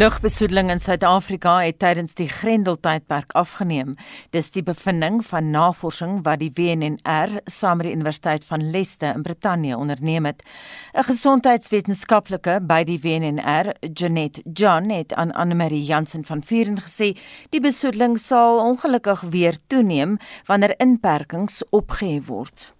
[0.00, 3.98] Lugbesoedeling in Suid-Afrika het tydens die Grendeltydperk afgeneem.
[4.32, 9.26] Dis die bevinding van navorsing wat die WNR saam met die Universiteit van Leicester in
[9.26, 10.40] Brittanje onderneem het.
[10.94, 17.12] 'n Gesondheidswetenskaplike by die WNR, Janet John, het aan Anne-Marie Jansen van Vuren gesê,
[17.50, 22.79] die besoedeling sal ongelukkig weer toeneem wanneer inperkings opgehef word.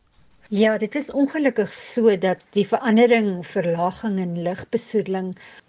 [0.51, 5.29] Ja, dit is ongelukkig so dat die verandering verlaging in lugbesoedeling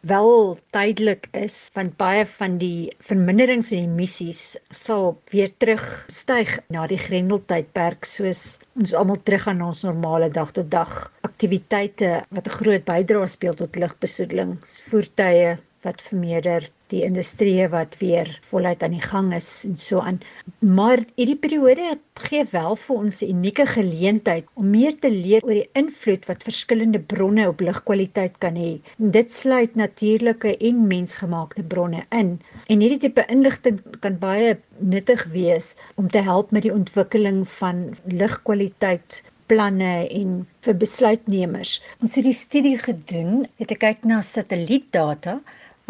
[0.09, 4.41] wel tydelik is want baie van die verminderings in emissies
[4.73, 8.41] sal weer terugstyg na die Grendeltydperk soos
[8.73, 10.97] ons almal terug aan ons normale dag tot dag
[11.29, 14.57] aktiwiteite wat 'n groot bydrae speel tot lugbesoedeling,
[14.89, 20.19] voertuie wat vermeerder die industrie wat weer voluit aan die gang is en so aan.
[20.59, 21.93] Maar hierdie periode
[22.25, 26.43] gee wel vir ons 'n unieke geleentheid om meer te leer oor die invloed wat
[26.49, 28.71] verskillende bronne op lugkwaliteit kan hê.
[28.97, 32.39] Dit sluit natuurlike en mensgemaakte bronne in.
[32.67, 37.85] En hierdie tipe inligting kan baie nuttig wees om te help met die ontwikkeling van
[38.05, 40.35] lugkwaliteit planne en
[40.65, 41.81] vir besluitnemers.
[41.99, 45.41] Ons het die studie gedoen, het kyk na satellietdata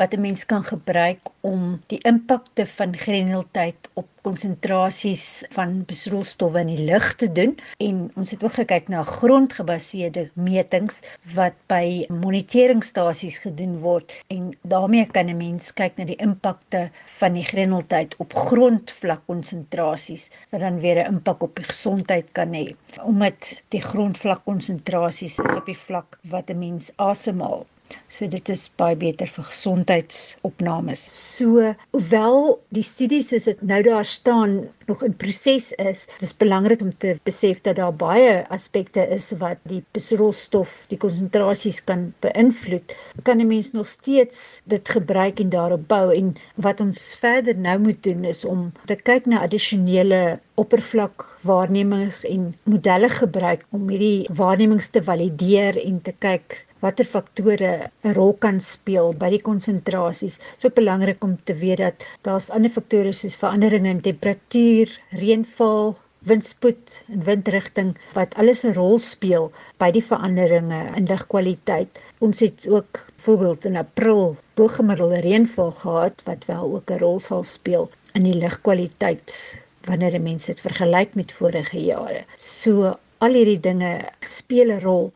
[0.01, 6.71] wat 'n mens kan gebruik om die impakte van grendeltyd op konsentrasies van besoedelstowwe in
[6.73, 7.53] die lug te doen.
[7.77, 10.99] En ons het ook gekyk na grondgebaseerde metings
[11.35, 14.15] wat by moniteringstasies gedoen word.
[14.27, 20.29] En daarmee kan 'n mens kyk na die impakte van die grendeltyd op grondvlak konsentrasies
[20.49, 25.55] wat dan weer 'n impak op die gesondheid kan hê omdat die grondvlak konsentrasies is
[25.55, 27.65] op die vlak wat 'n mens asemhaal
[28.11, 31.03] So dit is baie beter vir gesondheidsopnames.
[31.15, 34.57] So hoewel die studies soos dit nou daar staan
[34.91, 39.61] nog in proses is, dis belangrik om te besef dat daar baie aspekte is wat
[39.71, 42.95] die besoedelstof, die konsentrasies kan beïnvloed.
[43.23, 47.77] Kan 'n mens nog steeds dit gebruik en daarop bou en wat ons verder nou
[47.79, 54.27] moet doen is om te kyk na addisionele oppervlak waarnemings en modelle gebruik om hierdie
[54.33, 57.71] waarnemings te valideer en te kyk watter faktore
[58.03, 60.39] 'n rol kan speel by die konsentrasies.
[60.57, 65.95] So belangrik om te weet dat daar's ander faktore soos veranderinge in temperatuur, reënval,
[66.29, 69.51] windspoed en windrigting wat alles 'n rol speel
[69.83, 72.01] by die veranderinge in lugkwaliteit.
[72.19, 77.43] Ons het ook voorbeeld in April bo-gemiddelde reënval gehad wat wel ook 'n rol sal
[77.43, 82.25] speel in die lugkwaliteit wanneer mense dit vergelyk met vorige jare.
[82.37, 85.11] So al hierdie dinge speel 'n rol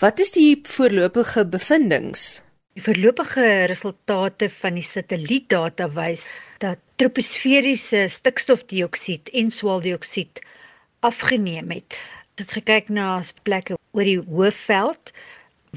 [0.00, 2.38] Wat is die voorlopige bevindinge?
[2.72, 6.22] Die voorlopige resultate van die satellietdata wys
[6.62, 10.40] dat troposferiese stikstofdioksied en swaweldioksied
[11.04, 11.98] afgeneem het.
[12.40, 15.12] Dit het gekyk na plekke oor die Hoëveld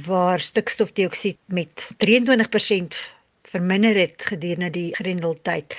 [0.08, 3.04] waar stikstofdioksied met 23%
[3.52, 5.76] verminder het gedurende die Grendeltyd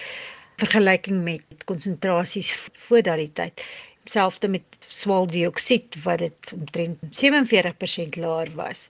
[0.60, 2.52] vergelyking met konsentrasies
[2.90, 3.64] voor daardie tyd
[4.04, 8.88] selfde met swaweldioksied wat dit omtrent 47% laer was.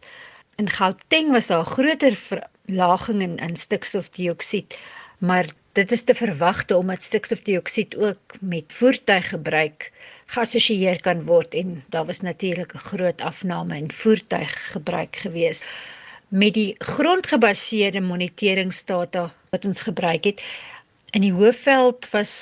[0.57, 4.79] In Gauteng was daar 'n groter verlaging in, in stikstofdioksied,
[5.19, 9.93] maar dit is te verwagte omdat stikstofdioksied ook met voertuiggebruik
[10.27, 15.65] geassosieer kan word en daar was natuurlik 'n groot afname in voertuiggebruik gewees.
[16.29, 20.43] Met die grondgebaseerde moniteringsdata wat ons gebruik het,
[21.15, 22.33] in die Hoëveld was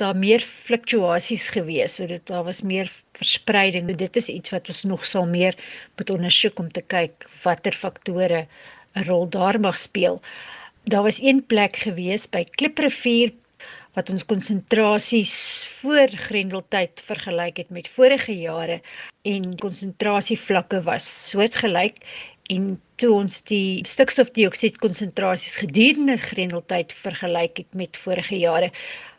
[0.00, 2.88] daar meer fluktuasies gewees, so dit daar was meer
[3.18, 3.90] verspreiding.
[4.00, 5.58] Dit is iets wat ons nog sal meer
[5.96, 8.46] moet ondersoek om te kyk watter faktore
[8.96, 10.20] 'n rol daar mag speel.
[10.84, 13.32] Daar was een plek gewees by Kliprivier
[13.92, 18.80] wat ons konsentrasies voor Grendeltyd vergelyk het met vorige jare
[19.22, 22.00] en konsentrasievlakke was soortgelyk
[22.52, 22.66] en
[23.00, 28.70] toe ons die stikstofdioksied konsentrasies gedurende Grendeltyd vergelyk het met vorige jare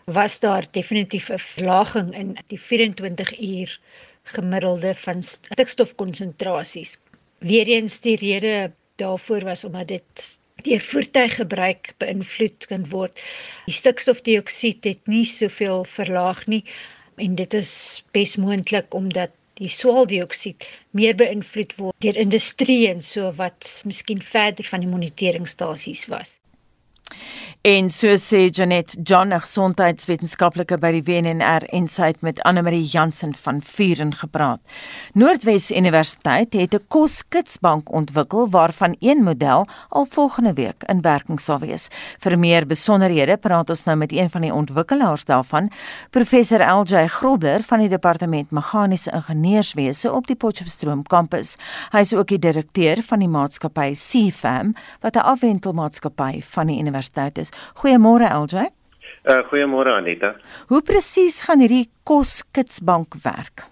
[0.06, 3.80] was daar definitief 'n verlaging in die 24 uur
[4.24, 6.98] gemiddelde van stikstofkonsentrasies.
[7.40, 13.20] Weereens die rede daarvoor was omdat dit deur voertuiggebruik beïnvloed kan word.
[13.66, 16.64] Die stikstofdioksied het nie soveel verlaag nie
[17.16, 20.66] en dit is besmoontlik omdat die swaweldioksied
[20.98, 26.38] meer beïnvloed word deur industrie en so wat miskien verder van die moniteringstasies was.
[27.64, 32.84] En so sê Janet John, 'n gesondheidswetenskaplike by die WNR en sy het met Anne-Marie
[32.84, 34.60] Jansen van Vuren gepraat.
[35.14, 41.60] Noordwes Universiteit het 'n koskitsbank ontwikkel waarvan een model al volgende week in werking sal
[41.60, 41.88] wees.
[42.20, 45.72] Vir meer besonderhede praat ons nou met een van die ontwikkelaars daarvan,
[46.10, 51.56] professor LJ Grobler van die departement meganiese ingenieurswese op die Potchefstroom kampus.
[51.92, 57.38] Hy is ook die direkteur van die maatskappy CFAM wat 'n afwentelmaatskappy van die universiteit
[57.38, 57.52] is.
[57.82, 58.70] Goeiemôre LJ.
[59.24, 60.36] Uh, Goeiemôre Anita.
[60.68, 63.68] Hoe presies gaan hierdie koskitsbank werk?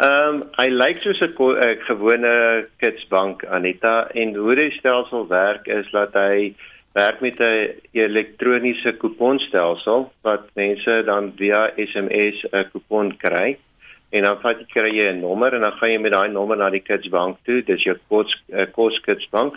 [0.00, 2.34] Ehm um, hy lyk soos 'n uh, gewone
[2.80, 6.54] kitsbank Anita en hoe die stelsel werk is dat hy
[6.92, 13.58] werk met 'n elektroniese kuponstelsel wat mense dan via SMS 'n kupon kry
[14.10, 16.56] en dan vat jy kry jy 'n nommer en dan gaan jy met daai nommer
[16.56, 19.56] na die kitsbank toe dis jou kos uh, koskitsbank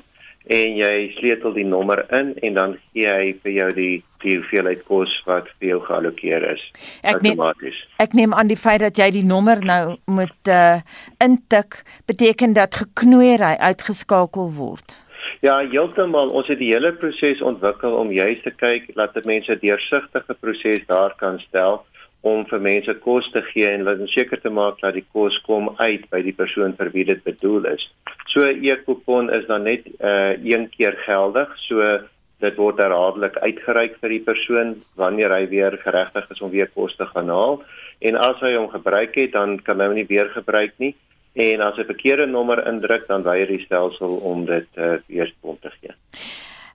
[0.52, 3.94] en jy sleutel die nommer in en dan gee hy vir jou die
[4.24, 6.62] die hoeveelheid kos wat vir jou geallokeer is
[7.04, 7.80] ek outomaties.
[7.80, 10.80] Neem, ek neem aan die feit dat jy die nommer nou moet uh,
[11.24, 15.00] intik beteken dat geknoeiery uitgeskakel word.
[15.44, 16.32] Ja, heeltemal.
[16.32, 21.16] Ons het die hele proses ontwikkel om juist te kyk dat mense deursigtige proses daar
[21.20, 21.82] kan stel
[22.24, 25.70] om vir mense kos te gee en laat seker te maak dat die kos kom
[25.84, 27.84] uit by die persoon vir wie dit bedoel is.
[28.32, 31.50] So 'n e-kupon is dan net uh een keer geldig.
[31.68, 32.00] So
[32.40, 36.96] dit word herhaaldelik uitgereik vir die persoon wanneer hy weer geregtig is om weer kos
[36.96, 37.62] te gaan haal.
[38.00, 40.96] En as hy hom gebruik het, dan kan hy hom nie weer gebruik nie.
[41.34, 45.32] En as hy verkeerde nommer indruk, dan weier die stelsel om dit uh, weer
[45.62, 45.96] te gee.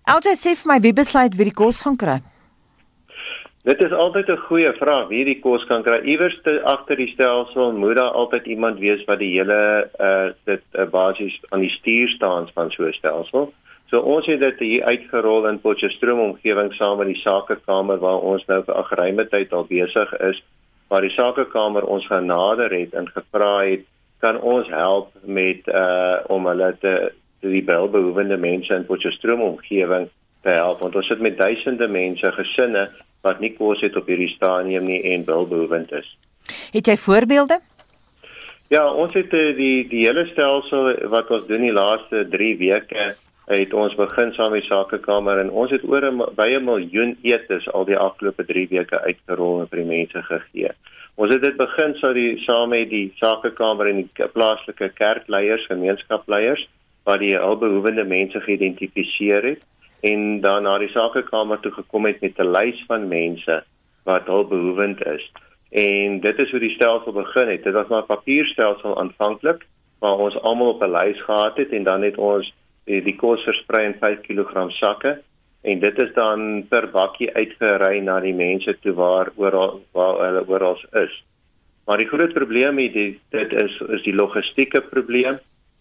[0.08, 2.18] Altyd sê vir my wie besluit wie die kos gaan kry?
[3.62, 5.98] Dit is altyd 'n goeie vraag wie die kos kan kry.
[6.04, 10.84] Iewers agter die stelsel moet daar altyd iemand wees wat die hele uh dit uh,
[10.84, 13.52] basies aan die stuur staan van so 'n stelsel.
[13.86, 18.44] So ons het dit hier uitgerol in Potchefstroom omgewing saam met die sakekamer waar ons
[18.46, 20.42] nou vir agryme tyd al besig is,
[20.88, 23.84] waar die sakekamer ons genader het en gevra het
[24.20, 30.08] kan ons help met uh om hulle te die welbehoevende mense in Potchefstroom omgewing
[30.42, 32.88] te help want ons sit met duisende mense gesinne
[33.22, 36.16] wat nie kos het op hierdie stadium nie en welbehoevend is.
[36.72, 37.60] Het jy voorbeelde?
[38.68, 43.14] Ja, ons het eh, die die hele stelsel wat ons doen die laaste 3 weke
[43.48, 47.68] het ons begin saam met sakekamer en ons het oor 'n by 'n miljoen etes
[47.72, 50.70] al die afgelope 3 weke uitgerol en vir die mense gegee.
[51.16, 56.68] Ons het dit begin sou die saam met die sakekamer en die plaaslike kerkleiers, gemeenskapleiers
[57.04, 59.62] wat die hulpbehoevende mense geïdentifiseer het
[60.00, 63.64] en dan na die sakekamer toe gekom het met 'n lys van mense
[64.04, 65.32] wat hulpbehoevend is.
[65.70, 67.64] En dit is hoe die stelsel begin het.
[67.64, 69.66] Dit was maar 'n papierstelsel aanvanklik
[69.98, 72.54] waar ons almal op 'n lys gehad het en dan het ons
[72.84, 75.20] die, die kos versprei in 5 kg sakke
[75.62, 80.44] en dit is dan per bakkie uitgery na die mense toe waar oral waar hulle
[80.48, 81.24] oral is.
[81.84, 85.38] Maar die groot probleem hier dit is is die logistieke probleem.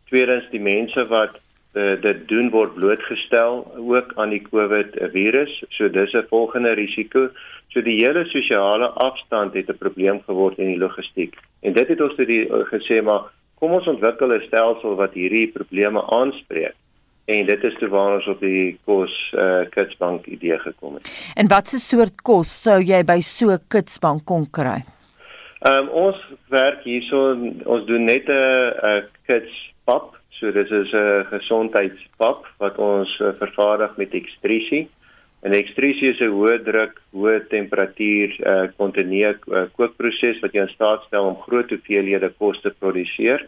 [0.08, 1.40] Tweedens die mense wat
[1.74, 5.64] uh, dit doen word blootgestel ook aan die COVID virus.
[5.70, 7.30] So dis 'n volgende risiko.
[7.68, 11.36] So die hele sosiale afstand het 'n probleem geword in die logistiek.
[11.62, 13.22] En dit het ons toe die uh, gesê maar
[13.60, 16.76] kom ons ontwikkel 'n stelsel wat hierdie probleme aanspreek
[17.28, 21.10] en dit is toe waar ons op die kos uh, kitsbank idee gekom het.
[21.36, 24.84] En watse soort kos sou jy by so 'n kitsbank kon kry?
[25.60, 26.18] Ehm um, ons
[26.50, 27.36] werk hierso
[27.66, 34.14] ons doen net 'n kitspap, so dis is 'n gesondheidspap wat ons uh, vervaardig met
[34.14, 34.88] ekstrusie.
[35.42, 40.74] En ekstrusie is 'n hoë druk, hoë temperatuur uh, kontinuer uh, kookproses wat jou in
[40.74, 43.48] staat stel om groot hoeveelhede kos te produseer.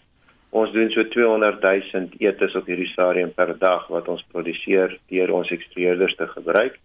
[0.52, 5.32] Ons doen so 200 000 etes op hierdie stadium per dag wat ons produseer deur
[5.32, 6.80] ons ekstrueerders te gebruik.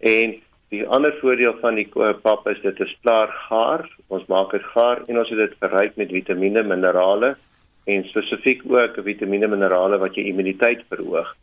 [0.00, 0.40] En
[0.72, 1.88] die ander voordeel van die
[2.22, 3.84] pap is dit is klaar gaar.
[4.08, 7.36] Ons maak dit gaar en ons het dit verryk met vitamiene, minerale
[7.84, 11.34] en spesifiek ook vitamiene en minerale wat jou immuniteit verhoog.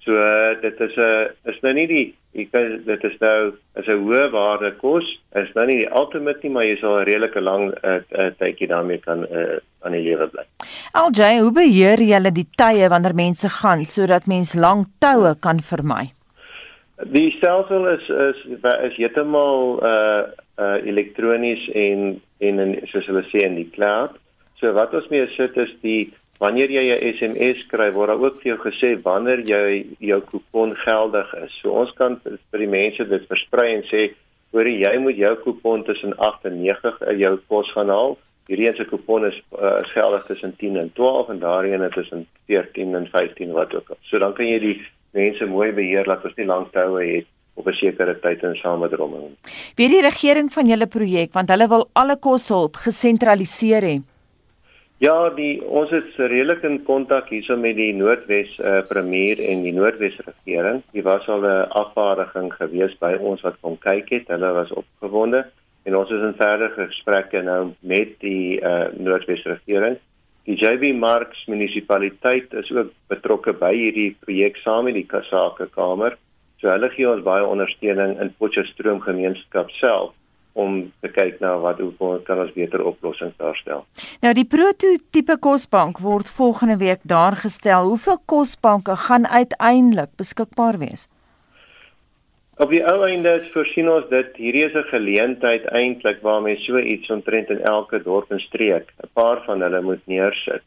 [0.00, 3.52] So uh, dit is 'n uh, is nou nie die jy kan dit is nou
[3.76, 5.04] is 'n hoë waarde kos.
[5.36, 8.68] Is nou nie die ultimate nie, maar jy sal 'n redelike lang uh, uh, tydjie
[8.68, 10.44] daarmee kan uh, aan die lewe bly.
[10.94, 16.12] LJ, hoe beheer jy die tye wanneer mense gaan sodat mens lang toue kan vermy?
[17.04, 18.40] Die stelsel is is
[18.88, 20.22] is heeltemal uh
[20.56, 24.16] uh elektronies en en soos hulle sê in die cloud.
[24.60, 28.40] So wat ons mee sit is die Wanneer jy 'n SMS kry, word daar ook
[28.40, 31.52] vir jou gesê wanneer jy jou kupon geldig is.
[31.60, 34.14] So ons kan vir die mense dit versprei en sê,
[34.52, 38.16] hoor jy moet jou kupon tussen 8 en 9 in jou pos gaan haal.
[38.48, 42.26] Hierdie een se kupon is uh, geldig tussen 10 en 12 en daardie een tussen
[42.46, 43.98] 14 en 15 wat ook al.
[44.08, 44.80] So dan kan jy die
[45.12, 49.36] mense mooi beheer dat ons nie lank toue het op 'n sekere tyd in samedromming.
[49.76, 54.00] Wie die regering van julle projek want hulle wil alle koshulp gesentraliseer hê.
[55.00, 59.72] Ja, die ons is redelik in kontak hierso met die Noordwes uh, premier en die
[59.72, 60.82] Noordwes regering.
[60.92, 64.28] Dit was al 'n afvaardiging gewees by ons wat kom kyk het.
[64.28, 65.46] Hulle was opgewonde
[65.88, 69.96] en ons is in verdere gesprekke nou met die uh, Noordwes regering.
[70.44, 76.18] Die JB Marks munisipaliteit is ook betrokke by hierdie projek saam met die Kasake Kamer.
[76.60, 80.12] So hulle gee ons baie ondersteuning in Potchefstroom gemeenskap self
[80.52, 83.84] om te kyk na wat hoe kan ons beter oplossings daarstel.
[84.22, 87.88] Nou die prototipe kosbank word volgende week daar gestel.
[87.92, 91.08] Hoeveel kosbanke gaan uiteindelik beskikbaar wees?
[92.60, 96.64] Op die ou einde is voorsien ons dit hierdie is 'n geleentheid eintlik waar mense
[96.64, 100.62] so iets omtrent in elke dorp en streek 'n paar van hulle moet neersit.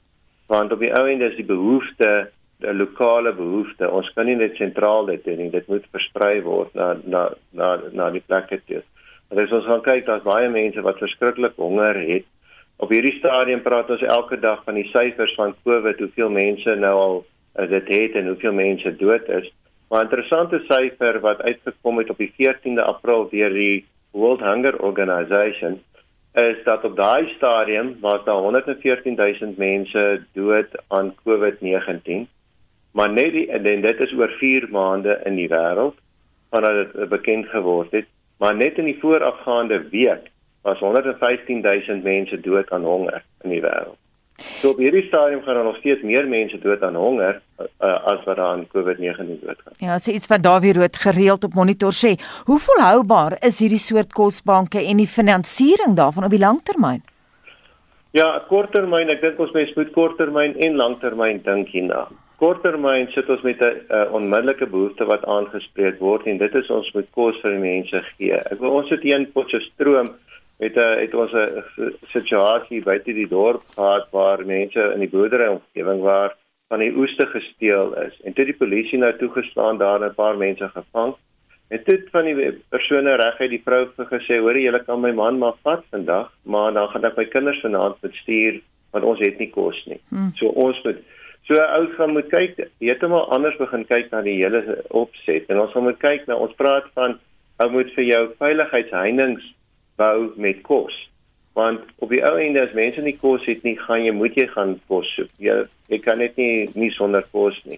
[0.48, 2.30] Want op die ou einde is die behoefte
[2.62, 3.92] 'n lokale behoefte.
[3.92, 5.50] Ons kan nie net sentraal dit doen nie.
[5.50, 8.82] Dit moet versprei word na na na na die plekke toe.
[9.34, 12.26] En as ons gaan kyk, daar's baie mense wat verskriklik honger het.
[12.78, 16.94] Op hierdie stadium praat ons elke dag van die syfers van COVID, hoeveel mense nou
[17.00, 19.50] al uh, dit het en hoeveel mense dood is.
[19.90, 25.82] Maar interessante syfer wat uitgekom het op die 14de April deur die World Hunger Organization
[26.38, 32.26] is dat op daai stadium was daar 114000 mense dood aan COVID-19.
[32.94, 35.98] Maar net die, en dit is oor 4 maande in die wêreld
[36.54, 42.70] vandat dit bekend geword het, maar net in die voorafgaande week was 115000 mense dood
[42.70, 44.00] aan honger in die wêreld.
[44.38, 47.68] So op hierdie stadium gaan daar nog steeds meer mense dood aan honger uh,
[48.06, 49.74] as wat aan COVID-19 doodgaan.
[49.78, 52.16] Ja, so iets wat Dawie Rood gereeld op monitor sê.
[52.44, 57.04] Hoe volhoubaar is hierdie soort kosbanke en die finansiering daarvan op die langtermyn?
[58.14, 62.08] Ja, korttermyn, ek dink ons mens moet korttermyn en langtermyn dink hierna.
[62.44, 66.90] Korttermyn sit ons met 'n uh, onmiddellike behoefte wat aangespreek word en dit is ons
[66.94, 68.36] moet kos vir die mense gee.
[68.52, 70.10] Ek wil ons het een Potchefstroom
[70.60, 71.64] het 'n eh, het ons 'n
[72.16, 76.36] situasie buite die dorp gehad waar mense in die boerdery omgewing waar
[76.68, 80.68] van die oeste gesteel is en toe die polisie nou toegestaan daar 'n paar mense
[80.68, 81.16] gevang
[81.68, 85.56] en toe van die persone reguit die vrou gesê hoor jy kan my man maar
[85.64, 89.50] vat vandag maar dan gaan ek my kinders vanaand moet stuur want ons het nie
[89.50, 90.32] kos nie hmm.
[90.36, 91.00] so ons moet
[91.48, 95.74] so ou gaan moet kyk heeltemal anders begin kyk na die hele opset en ons
[95.76, 97.18] gaan moet kyk na ons praat van
[97.64, 99.42] ou moet vir jou veiligheidsheininge
[100.02, 100.96] bou met kos.
[101.54, 104.48] Want op die ou einde as mense nie kos het nie, gaan jy moet jy
[104.56, 105.30] gaan kos soek.
[105.38, 107.78] Jy jy kan net nie nie sonder kos nie.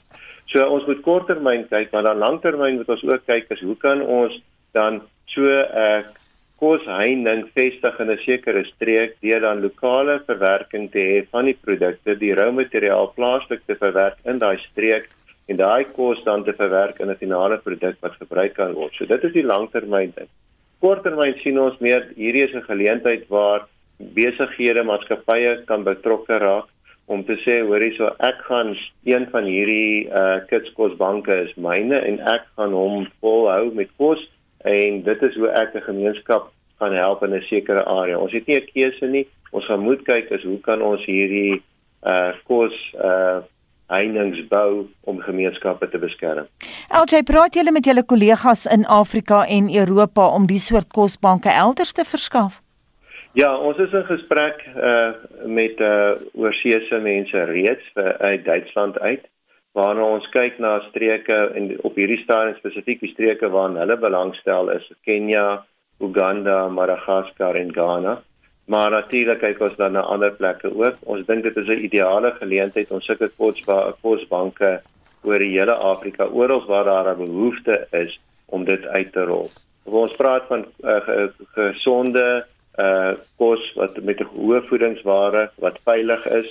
[0.51, 4.01] So ons moet korttermyn kyk, maar dan langtermyn moet ons ook kyk as hoe kan
[4.01, 4.38] ons
[4.77, 5.01] dan
[5.34, 6.03] so 'n uh,
[6.59, 12.15] kosheining vestig in 'n sekere streek deur dan lokale verwerking te hê van die produkte,
[12.15, 15.09] die rou materiaal plaaslik te verwerk in daai streek
[15.47, 18.93] en daai kos dan te verwerk in 'n finale produk wat gebruik kan word.
[18.93, 20.29] So dit is die langtermyn ding
[20.85, 26.67] korttermyn sien ons meer hierdie is 'n geleentheid waar besighede, maatskappye kan betrokke raak
[27.07, 32.19] om te sê hoor hierso ek gaan een van hierdie uh kitskosbanke is myne en
[32.35, 34.21] ek gaan hom volhou met kos
[34.65, 38.17] en dit is hoe ek 'n gemeenskap kan help in 'n sekere area.
[38.17, 39.27] Ons het nie 'n keuse nie.
[39.51, 41.62] Ons gaan moet kyk is hoe kan ons hierdie
[42.03, 43.39] uh kos uh
[43.88, 46.48] heininge bou om gemeenskappe te beskerm.
[46.89, 51.91] LJ, praat julle met julle kollegas in Afrika en Europa om die soort kosbanke elders
[51.91, 52.62] te verskaf?
[53.34, 55.12] Ja, ons is in gesprek uh
[55.45, 59.25] met uh oorseese mense reeds vir uit Duitsland uit
[59.75, 64.72] waarna ons kyk na streke en op hierdie stadium spesifiek die streke waarna hulle belangstel
[64.72, 65.65] is Kenia,
[66.00, 68.15] Uganda, Madagaskar en Ghana.
[68.72, 71.03] Maar natuurlik kyk ons dan na ander plekke ook.
[71.03, 73.29] Ons dink dit is 'n ideale geleentheid om sulke
[74.01, 74.82] kosbanke
[75.24, 79.50] oor die hele Afrika oral waar daar 'n behoefte is om dit uit te rol.
[79.84, 82.46] Ons praat van uh, gesonde
[82.79, 86.48] uh kos wat met hoë voedingswaarde wat veilig is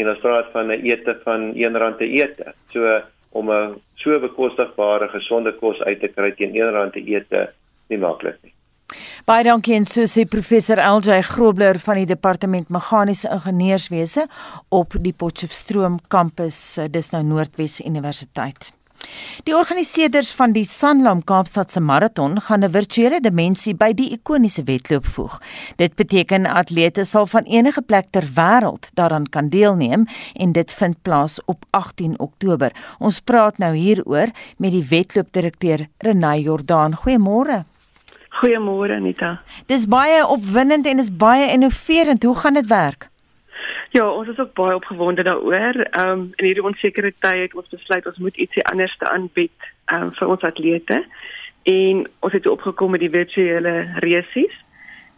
[0.00, 2.54] en ons praat van 'n ete van R1 te ete.
[2.72, 7.50] So om 'n so bekostigbare gesonde kos uit te kry teen R1 te ete
[7.88, 8.52] nie maklik nie.
[9.26, 14.28] Baie dankie en so sê professor LJ Grobler van die departement meganiese ingenieurswese
[14.68, 18.75] op die Potchefstroom kampus dis nou Noordwes Universiteit.
[19.44, 24.64] Die organiseerders van die Sanlam Kaapstad se maraton gaan 'n virtuele dimensie by die ikoniese
[24.64, 25.38] wedloop voeg.
[25.76, 31.02] Dit beteken atlete sal van enige plek ter wêreld daaraan kan deelneem en dit vind
[31.02, 32.72] plaas op 18 Oktober.
[32.98, 36.94] Ons praat nou hieroor met die wedloopdirekteur Renay Jordaan.
[36.94, 37.64] Goeiemôre.
[38.40, 39.40] Goeiemôre Anita.
[39.66, 42.22] Dis baie opwindend en is baie innoverend.
[42.22, 43.08] Hoe gaan dit werk?
[43.96, 45.74] Ja, ons is ook baie opgewonde daaroor.
[45.80, 49.68] Ehm um, in hierdie onsekerte tye het ons besluit ons moet ietsie anders te aanbied
[49.84, 50.98] ehm um, vir ons atlete.
[51.62, 53.74] en ons het opgekom met die virtuele
[54.04, 54.52] resies.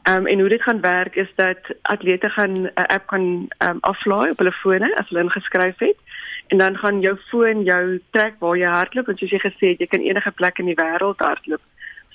[0.02, 3.24] Ehm um, en hoe dit gaan werk is dat atlete gaan 'n app kan
[3.58, 5.98] ehm um, aflaai op hulle fone as hulle ingeskryf het
[6.46, 9.78] en dan gaan jou foon jou trek waar jy hardloop en soos jy gesê het
[9.78, 11.64] jy kan enige plek in die wêreld hardloop.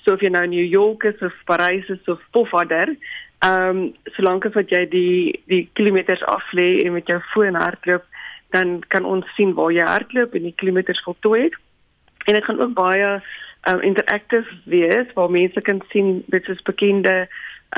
[0.03, 2.95] So of jy nou in New York is of Parys is of Pofadder,
[3.43, 7.55] ehm um, solank as wat jy die die kilometers af lê en met jou foon
[7.59, 8.03] hardloop,
[8.55, 11.57] dan kan ons sien waar jy hardloop en die kilometers voltooi het.
[12.25, 13.09] En dit gaan ook baie
[13.69, 17.27] um, interactive wees waar mense kan sien dit is bekende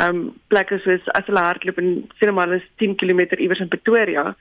[0.05, 4.35] um plekke soos as hulle hardloop en sien maar is 10 km iewers in Pretoria,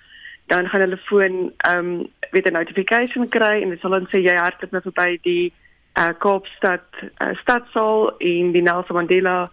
[0.53, 1.91] dan gaan hulle foon um
[2.31, 5.53] weet 'n notification kry en dit sal dan sê jy hardloop nou verby die
[5.99, 9.51] uh, Kaapstad uh, stadsaal en die Nelson Mandela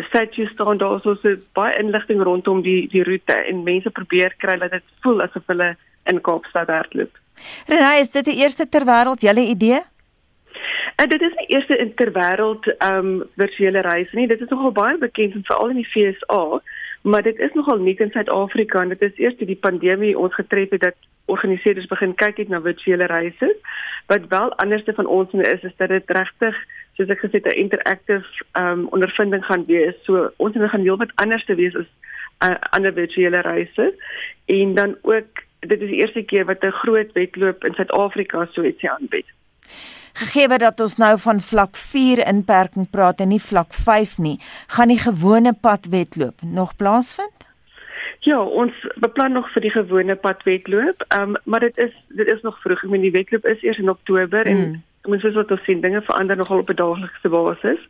[0.00, 4.58] statue staan daar so so baie inligting rondom die die roete en mense probeer kry
[4.58, 7.18] dat dit voel asof hulle in Kaapstad hardloop.
[7.66, 9.80] Renée, is dit die eerste ter wêreld julle idee?
[10.96, 14.26] En dit is die eerste ter wêreld um, virtuele reis nie.
[14.26, 16.60] Dit is nogal baie bekend en veral in die FSA,
[17.02, 20.34] maar dit is nogal nie in Suid-Afrika en dit is eers toe die pandemie ons
[20.34, 23.56] getref het dat organiseerders begin kyk het na virtuele reise.
[24.06, 26.56] Wat wel anderste van ons is is dat dit regtig
[26.96, 29.94] soos ek gesê het 'n interactive ehm um, ondervinding gaan wees.
[30.04, 31.88] So ons gaan heel wat anders te wees as
[32.42, 33.94] uh, ander virtuele reise.
[34.44, 38.62] En dan ook dit is die eerste keer wat 'n groot wedloop in Suid-Afrika so
[38.62, 39.26] iets aanbied.
[40.12, 44.88] Gegee dat ons nou van vlak 4 inperking praat en nie vlak 5 nie, gaan
[44.88, 47.48] die gewone padwedloop nog plaasvind?
[48.18, 52.60] Ja, ons beplan nog vir die gewone padwedloop, um, maar dit is dit is nog
[52.60, 52.84] vroeg.
[52.84, 54.56] Ek meen die wedloop is eers in Oktober mm.
[54.56, 57.80] en ons moet wat ons sien, dinge verander nogal op 'n daaglikse basis.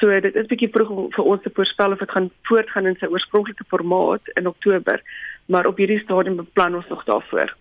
[0.00, 2.96] So dit is bietjie vroeg om vir ons te voorspel of dit gaan voortgaan in
[3.00, 5.02] sy oorspronklike formaat in Oktober,
[5.46, 7.54] maar op hierdie stadium beplan ons nog daarvoor.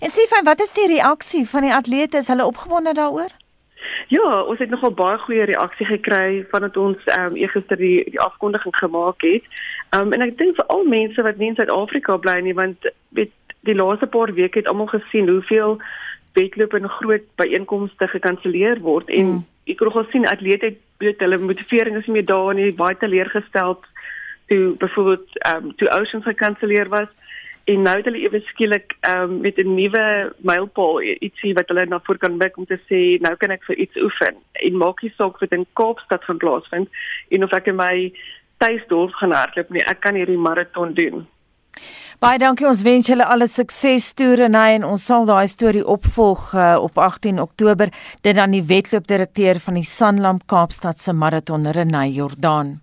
[0.00, 2.16] En sê vir wat is die reaksie van die atlete?
[2.16, 3.30] Is hulle opgewonde daaroor?
[4.08, 8.20] Ja, ons het nogal baie goeie reaksie gekry vandat ons ehm um, eergister die die
[8.20, 9.42] afkondiging gemaak het.
[9.90, 12.90] Ehm um, en ek dink vir al mense wat nie in Suid-Afrika bly nie, want
[13.08, 13.32] weet
[13.64, 15.78] die laaste paar weke het almal gesien hoeveel
[16.34, 19.42] wedloop en groot byeenkomste gekanselleer word en mm.
[19.70, 22.96] ek kon ook sien atlete het weet hulle motivering is nie meer daar nie, baie
[22.98, 23.78] teleurgestel
[24.50, 27.10] toe byvoorbeeld ehm um, toe Oceans gekanselleer was
[27.64, 32.00] en nou het hulle ewe skielik um, met 'n nuwe mylpaal ietsie wat hulle na
[32.04, 35.12] voor kan mik om te sê nou kan ek vir iets oefen en maak nie
[35.16, 36.88] saak dit in Kaapstad gaan plaasvind
[37.28, 38.12] en of ek in my
[38.58, 41.26] tuisdorp gaan hardloop nie ek kan hierdie maraton doen
[42.24, 42.64] Baie dankie.
[42.64, 46.96] Ons wens julle alle sukses toere nee en ons sal daai storie opvolg uh, op
[46.96, 47.92] 18 Oktober.
[48.24, 52.78] Dit dan die wedloopdirekteur van die Sanlam Kaapstad se maraton Renay Jordaan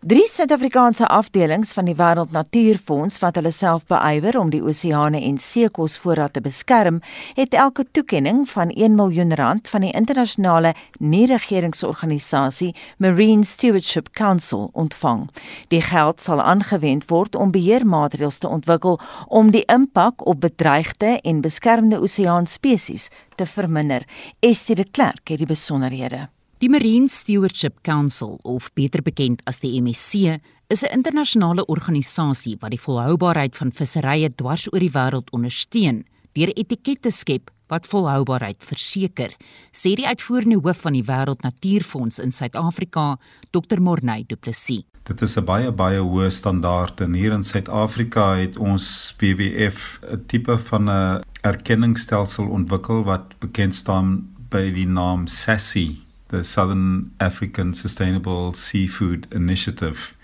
[0.00, 5.36] Drie Suid-Afrikaanse afdelings van die Wêreld Natuurfonds wat hulle self beywer om die oseane en
[5.36, 7.02] seekosvoorraad te beskerm,
[7.36, 10.72] het elke toekenning van 1 miljoen rand van die internasionale
[11.04, 15.28] nie-regeringsorganisasie Marine Stewardship Council ontvang.
[15.68, 18.96] Die geld sal aangewend word om beheermaatreëls te ontwikkel
[19.28, 24.08] om die impak op bedreigde en beskermde oseaanspesies te verminder.
[24.40, 26.30] Estie de Klerk het die besonderhede.
[26.60, 30.36] Die Marine Stewardship Council, of beter bekend as die MSC,
[30.68, 36.52] is 'n internasionale organisasie wat die volhoubaarheid van visserye dwars oor die wêreld ondersteun deur
[36.52, 39.30] etikette te skep wat volhoubaarheid verseker,
[39.72, 43.16] sê die uitvoerende hoof van die Wêreld Natuurfonds in Suid-Afrika,
[43.52, 43.80] Dr.
[43.80, 44.84] Morney Du Plessis.
[45.04, 50.24] Dit is 'n baie baie hoë standaard en hier in Suid-Afrika het ons WWF 'n
[50.26, 57.74] tipe van 'n erkenningsstelsel ontwikkel wat bekend staan by die naam SASSI the Southern African
[57.74, 60.14] Sustainable Seafood Initiative.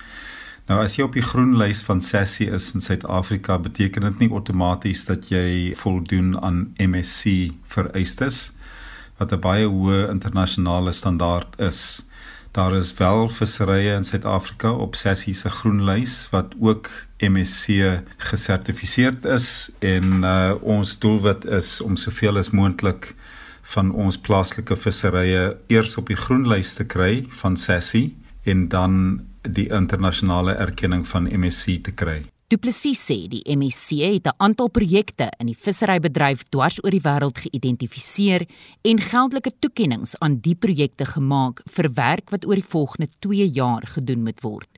[0.66, 4.30] Nou as jy op die groen lys van SASSI is in Suid-Afrika, beteken dit nie
[4.34, 8.50] outomaties dat jy voldoen aan MSC vereistes
[9.18, 12.02] wat 'n baie hoë internasionale standaard is.
[12.52, 19.24] Daar is wel visserye in Suid-Afrika op SASSI se groen lys wat ook MSC gesertifiseerd
[19.24, 23.14] is en uh, ons doelwit is om soveel as moontlik
[23.74, 28.04] van ons plaaslike visserye eers op die groenlys te kry van SASSI
[28.46, 32.22] en dan die internasionale erkenning van MSC te kry.
[32.46, 37.02] Du Plessis sê die MSC het 'n aantal projekte in die visserybedryf dwars oor die
[37.02, 38.46] wêreld geïdentifiseer
[38.82, 43.82] en geldelike toekenninge aan die projekte gemaak vir werk wat oor die volgende 2 jaar
[43.86, 44.68] gedoen moet word.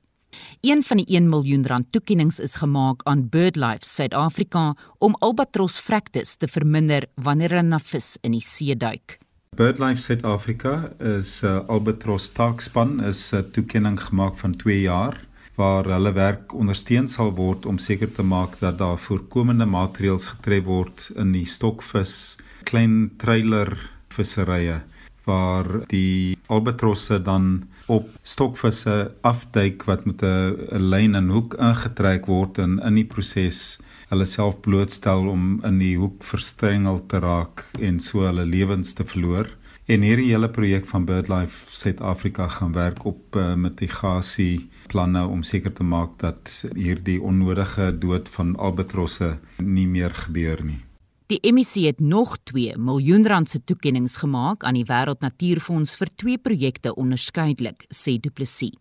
[0.61, 6.37] Een van die 1 miljoen rand toekennings is gemaak aan BirdLife Suid-Afrika om albatros fractus
[6.37, 9.19] te verminder wanneer hulle na vis in die see duik.
[9.57, 15.27] BirdLife Suid-Afrika is 'n uh, albatros taakspan is 'n uh, toekenning gemaak van 2 jaar
[15.59, 20.65] waar hulle werk ondersteun sal word om seker te maak dat daar voorkomende maatreëls getref
[20.65, 23.73] word in die stokvis klein trailer
[24.15, 24.81] visserye
[25.29, 32.59] waar die albatrosse dan op stokvisse afduik wat met 'n lyn en hoek ingetrek word
[32.59, 38.01] en in die proses hulle self blootstel om in die hoek verstrengel te raak en
[38.01, 39.51] so hulle lewens te verloor.
[39.89, 45.73] En hierdie hele projek van BirdLife Suid-Afrika gaan werk op uh, mitigasie planne om seker
[45.73, 50.88] te maak dat hierdie onnodige dood van albatrosse nie meer gebeur nie.
[51.29, 56.09] Die MEC het nog 2 miljoen rand se toekenninge gemaak aan die Wêreld Natuurfonds vir
[56.17, 58.73] twee projekte onderskeidelik, sê Du Plessis.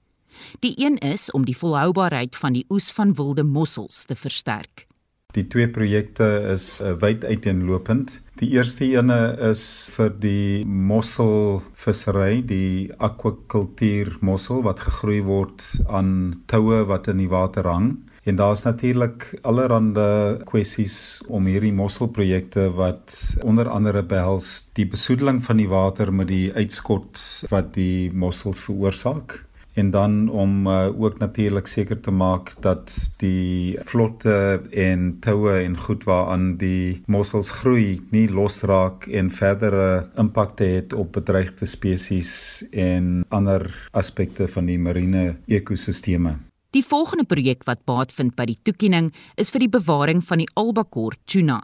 [0.63, 4.85] Die een is om die volhoubaarheid van die oes van wilde mossels te versterk.
[5.35, 8.21] Die twee projekte is uh, wyd uiteenlopend.
[8.39, 16.85] Die eerste ene is vir die mosselvissery, die akwakultuur mossel wat gegroei word aan toue
[16.87, 17.97] wat in die water hang.
[18.27, 23.13] En daar's natuurlik allerlei kwessies om hierdie mosselprojekte wat
[23.47, 27.21] onder andere behels die besoedeling van die water met die uitskot
[27.53, 29.37] wat die mossels veroorsaak
[29.77, 35.77] en dan om uh, ook natuurlik seker te maak dat die vlotte en toue en
[35.77, 43.23] goed waaraan die mossels groei nie losraak en verdere impakte het op bedreigde spesies en
[43.29, 46.37] ander aspekte van die marine ekosisteme.
[46.75, 50.49] Die volgende projek wat baat vind by die toekenning is vir die bewaring van die
[50.59, 51.61] albacore tuna.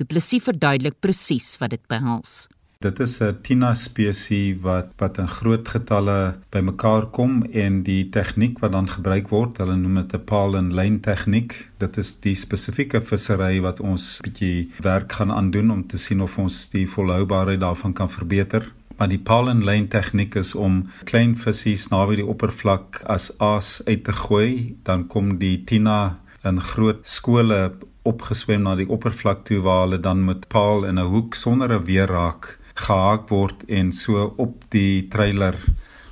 [0.00, 2.46] Du Plessis verduidelik presies wat dit behels.
[2.80, 8.58] Dit is 'n tuna spesies wat wat in groot getalle bymekaar kom en die tegniek
[8.60, 11.52] wat dan gebruik word, hulle noem dit 'n paal en lyn tegniek.
[11.78, 16.38] Dit is die spesifieke vissery wat ons bietjie werk gaan aandoen om te sien of
[16.38, 18.72] ons die volhoubaarheid daarvan kan verbeter.
[18.96, 23.82] Maar die paal en lyn tegniek is om klein visse naby die oppervlak as aas
[23.86, 27.58] uit te gooi, dan kom die tina in groot skole
[28.06, 31.84] opgeswem na die oppervlak toe waar hulle dan met paal in 'n hoek sonder 'n
[31.84, 35.56] weerraak gehaak word en so op die trailer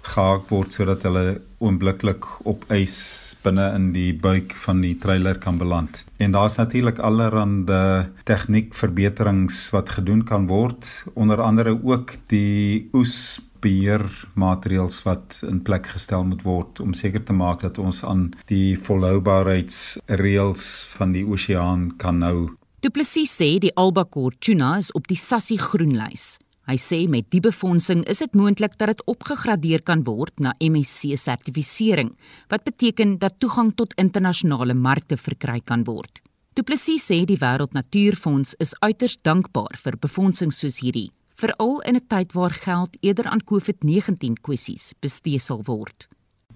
[0.07, 2.97] gehaak word sodat hulle oombliklik op ys
[3.45, 6.05] binne in die buik van die trailer kan beland.
[6.17, 15.03] En daar's natuurlik allerlei tegniekverbeterings wat gedoen kan word, onder andere ook die oes beheermaatreëls
[15.07, 20.67] wat in plek gestel moet word om seker te maak dat ons aan die volhoubaarheidsreëls
[20.97, 22.53] van die oseaan kan nou.
[22.85, 26.35] Du Plessis sê die albacore tuna is op die SASSI groenlys.
[26.65, 31.19] Hy sê met die befondsing is dit moontlik dat dit opgegradeer kan word na MSC
[31.21, 32.15] sertifisering,
[32.49, 36.23] wat beteken dat toegang tot internasionale markte verkry kan word.
[36.57, 41.97] Du Plessis sê die Wêreld Natuurfonds is uiters dankbaar vir befondsing soos hierdie, veral in
[41.97, 46.09] 'n tyd waar geld eerder aan COVID-19 kwessies bestee sal word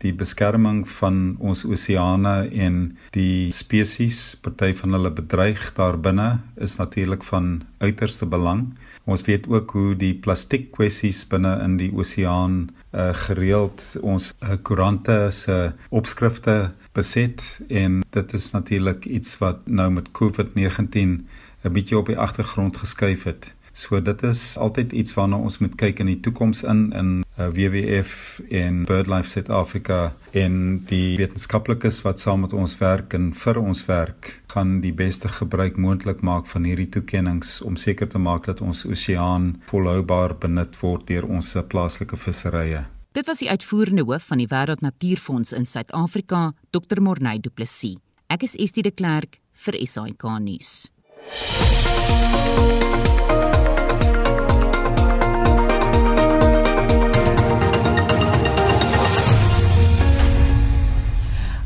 [0.03, 7.25] die beskerming van ons oseane en die spesies party van hulle bedreig daarbinne is natuurlik
[7.25, 8.69] van uiterste belang
[9.09, 12.59] Ons weet ook hoe die plastiek kwessies binne in die oseaan
[12.93, 15.57] uh, gereeld ons uh, koerante se
[15.89, 16.57] opskrifte
[16.99, 21.25] beset en dit is natuurlik iets wat nou met COVID-19
[21.65, 23.55] 'n bietjie op die agtergrond geskuif het.
[23.79, 27.47] So dit is altyd iets waarna ons moet kyk in die toekoms in in uh,
[27.55, 29.99] WWF en BirdLife South Africa
[30.35, 30.57] en
[30.91, 35.79] die wetenskaplikes wat saam met ons werk en vir ons werk gaan die beste gebruik
[35.79, 41.07] moontlik maak van hierdie toekenninge om seker te maak dat ons oseaan volhoubaar benut word
[41.07, 42.83] deur ons plaaslike visserye.
[43.15, 46.99] Dit was die uitvoerende hoof van die Wêreld Natuurfonds in Suid-Afrika, Dr.
[46.99, 48.03] Morney Du Plessis.
[48.27, 50.89] Ek is Estie de Klerk vir SAK nuus.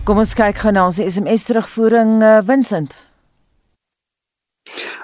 [0.02, 2.90] Kom ons kyk gou na ons SMS terugvoering uh, Vincent.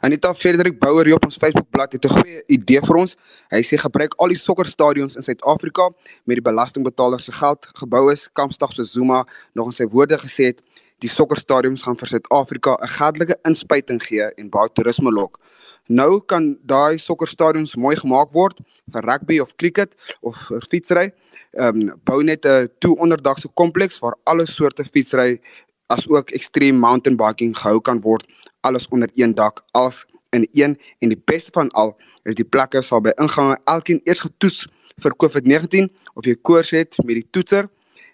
[0.03, 3.15] Anita Frederik Bouwer hier op ons Facebookblad het 'n goeie idee vir ons.
[3.55, 5.87] Hy sê gebruik al die sokkerstadions in Suid-Afrika
[6.27, 8.29] met die belastingbetaler se geld gebou is.
[8.33, 10.63] Kampstad se Zuma nog in sy woorde gesê het,
[10.99, 15.39] die sokkerstadions gaan vir Suid-Afrika 'n geldelike inspuiting gee en baie toerisme lok.
[15.89, 18.59] Nou kan daai sokkerstadions mooi gemaak word
[18.93, 20.37] vir rugby of cricket of
[20.69, 21.13] fietsry.
[21.57, 25.41] Ehm um, bou net 'n toe onderdagse kompleks waar alle soorte fietsry
[25.87, 28.27] as ook extreme mountain biking gehou kan word
[28.61, 30.79] alles onder een dak als in een.
[30.99, 34.67] En die beste van al is die plekke sal by ingange elkeen eers getoets
[35.01, 37.69] vir COVID-19 of jy koors het met die toetser.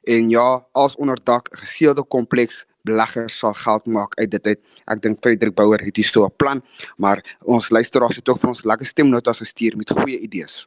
[0.04, 4.60] En ja als onder dak geseelde kompleks beleggers sal geld maak uit dit uit.
[4.92, 6.62] Ek dink Frederik Bouwer het hier so 'n plan,
[6.96, 10.66] maar ons luisteraars het ook vir ons lekker stemnotas gestuur met goeie idees.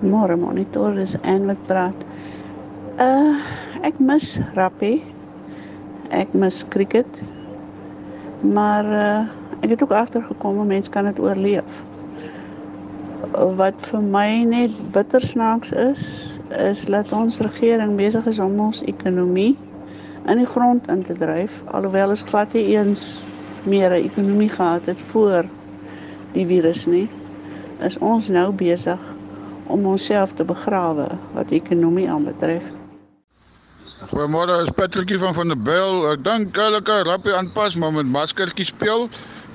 [0.00, 2.04] Môre monitor is eintlik praat.
[2.98, 3.40] Uh
[3.82, 5.02] ek mis rugby.
[6.10, 7.06] Ek mis cricket.
[8.42, 9.28] Maar uh
[9.62, 11.84] ek het ook agtergekom mense kan dit oorleef.
[13.56, 16.02] wat vir my net bitter snaaks is,
[16.58, 19.56] is dat ons regering besig is om ons ekonomie
[20.26, 23.24] in die grond in te dryf alhoewel ons glad nie eens
[23.64, 25.44] meer 'n ekonomie gehad het voor
[26.32, 27.08] die virus nie.
[27.80, 29.00] Is ons nou besig
[29.66, 32.62] om onsself te begrawe wat ekonomie aanbetref.
[34.10, 36.10] Goeiemôre, is Patrickie van van der Byl.
[36.12, 39.08] Ek dink kan rappie aanpas maar met maskertjie speel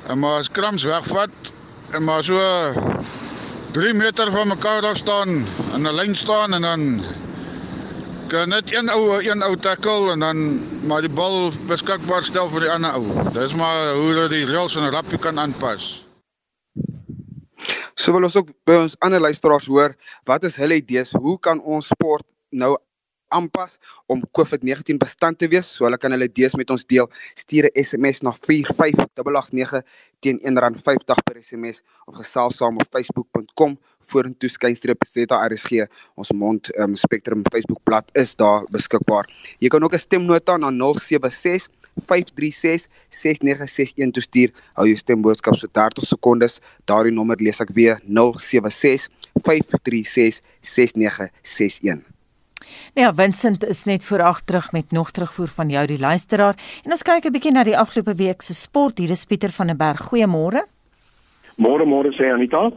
[0.08, 1.52] en maar as krams wegvat
[1.92, 2.40] en maar so
[3.72, 5.30] 3 meter van mekaar af staan
[5.74, 7.02] in 'n lyn staan en dan
[8.32, 10.40] net een ou een ou tackle en dan
[10.88, 13.26] maar die bal beskikbaar stel vir die ander ou.
[13.36, 15.90] Dis maar hoe hulle die reëls en rappie kan aanpas.
[17.96, 21.12] So wil ons ook by ons ander luisteraars hoor, wat is hulle idees?
[21.14, 22.76] Hoe kan ons sport nou
[23.32, 23.78] aanpas
[24.12, 25.70] om COVID-19 bestand te wees.
[25.76, 27.10] So hulle kan hulle idees met ons deel.
[27.36, 29.82] Stuur 'n SMS na 45889
[30.20, 35.88] teen R1.50 per SMS of gesels saam op facebook.com vorentoe skynstreep ZRSG.
[36.16, 39.30] Ons mond um, Spectrum Facebookblad is daar beskikbaar.
[39.60, 44.54] Jy kan ook 'n stemnota na 076 536 6961 toestuur.
[44.74, 46.60] Hou jou stemboodskap so 30 sekondes.
[46.86, 49.10] Daardie nommer lees ek weer 076
[49.44, 52.21] 536 6961.
[52.96, 56.92] Nou ja, Vincent is net voorag terug met nog terugvoer van jou die luisteraar en
[56.92, 58.98] ons kyk 'n bietjie na die afgelope week se sport.
[58.98, 60.10] Hier is Pieter van der Berg.
[60.10, 60.66] Goeiemôre.
[61.62, 62.72] Môre môre sê Anita.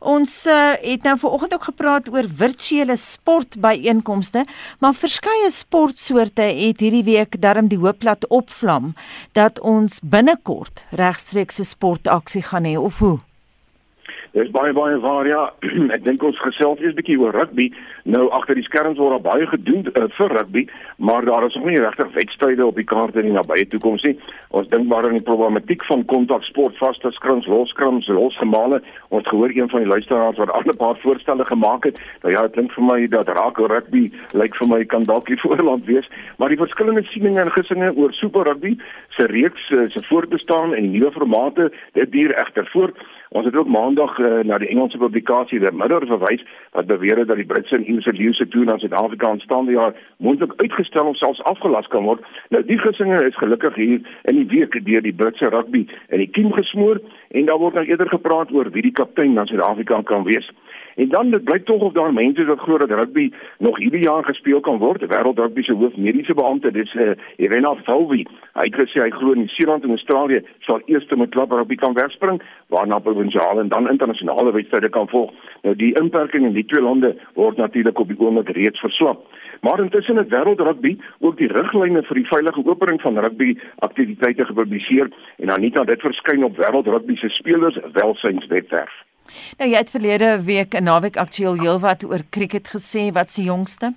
[0.00, 4.44] Ons uh, het nou vanoggend ook gepraat oor virtuele sportbyeenkomste,
[4.78, 8.94] maar verskeie sportsoorte het hierdie week darm die hoop laat opvlam
[9.32, 13.18] dat ons binnekort regstreekse sportaksie gaan hê of hoe?
[14.30, 15.40] Dis baie baie waar ja.
[15.96, 17.66] ek dink ons gesels eers bietjie oor rugby.
[18.06, 20.62] Nou agter die skerms word daar baie gedoen uh, vir rugby,
[21.02, 24.14] maar daar is nog nie regtig wedstryde op die kaart in die nabye toekoms nie.
[24.54, 28.78] Ons dink maar aan die problematiek van kontaksport, vaste skrums, losskrums, losgemale.
[29.10, 31.98] Ons gehoor een van die luisteraars wat al 'n paar voorstelle gemaak het.
[32.22, 35.40] Nou ja, dit klink vir my dat raak rugby lyk vir my kan dalk die
[35.46, 36.06] voorland wees,
[36.38, 38.76] maar die verskillende sieninge en gisinge oor super rugby
[39.08, 42.96] se reeks uh, se voortbestaan en nuwe formate, dit duur egter voort.
[43.30, 46.44] Ons het ook maandag uh, na die Engelse publikasie The Mirror verwys
[46.76, 50.52] wat beweer het dat die Britse en Ierse leeu's toe na Suid-Afrika aanstaande jaar moontlik
[50.56, 52.24] uitgestel of selfs afgelas kan word.
[52.48, 56.30] Nou die gisinge is gelukkig hier in die week deur die Britse rugby in die
[56.30, 60.24] kiem gesmoor en daar word nou eerder gepraat oor wie die kaptein van Suid-Afrika kan
[60.28, 60.50] wees.
[60.96, 64.24] En dan dit blyk tog of daar mense wat glo dat rugby nog hierdie jaar
[64.24, 65.06] gespeel kan word.
[65.06, 68.24] Wêreld rugby se hoof mediese beampte, dis uh, Irena Falvi.
[68.52, 71.94] Hy het gesê hy glo in Seeland en Australië sal eers met klub rugby kan
[71.94, 75.32] wegspring, waarna provinsiale en dan internasionale wedstryde kan volg.
[75.62, 79.26] Nou die inperking in die twee lande word natuurlik op die oomblik reeds verslap.
[79.60, 84.44] Maar intussen het wêreld rugby ook die riglyne vir die veilige opening van rugby aktiwiteite
[84.44, 89.09] gepubliseer en dan nie dat dit verskyn op wêreld rugby se spelers welsynswebwerf.
[89.58, 93.94] Nou jy het verlede week 'n naweek aktueel heelwat oor cricket gesê, wat se jongste?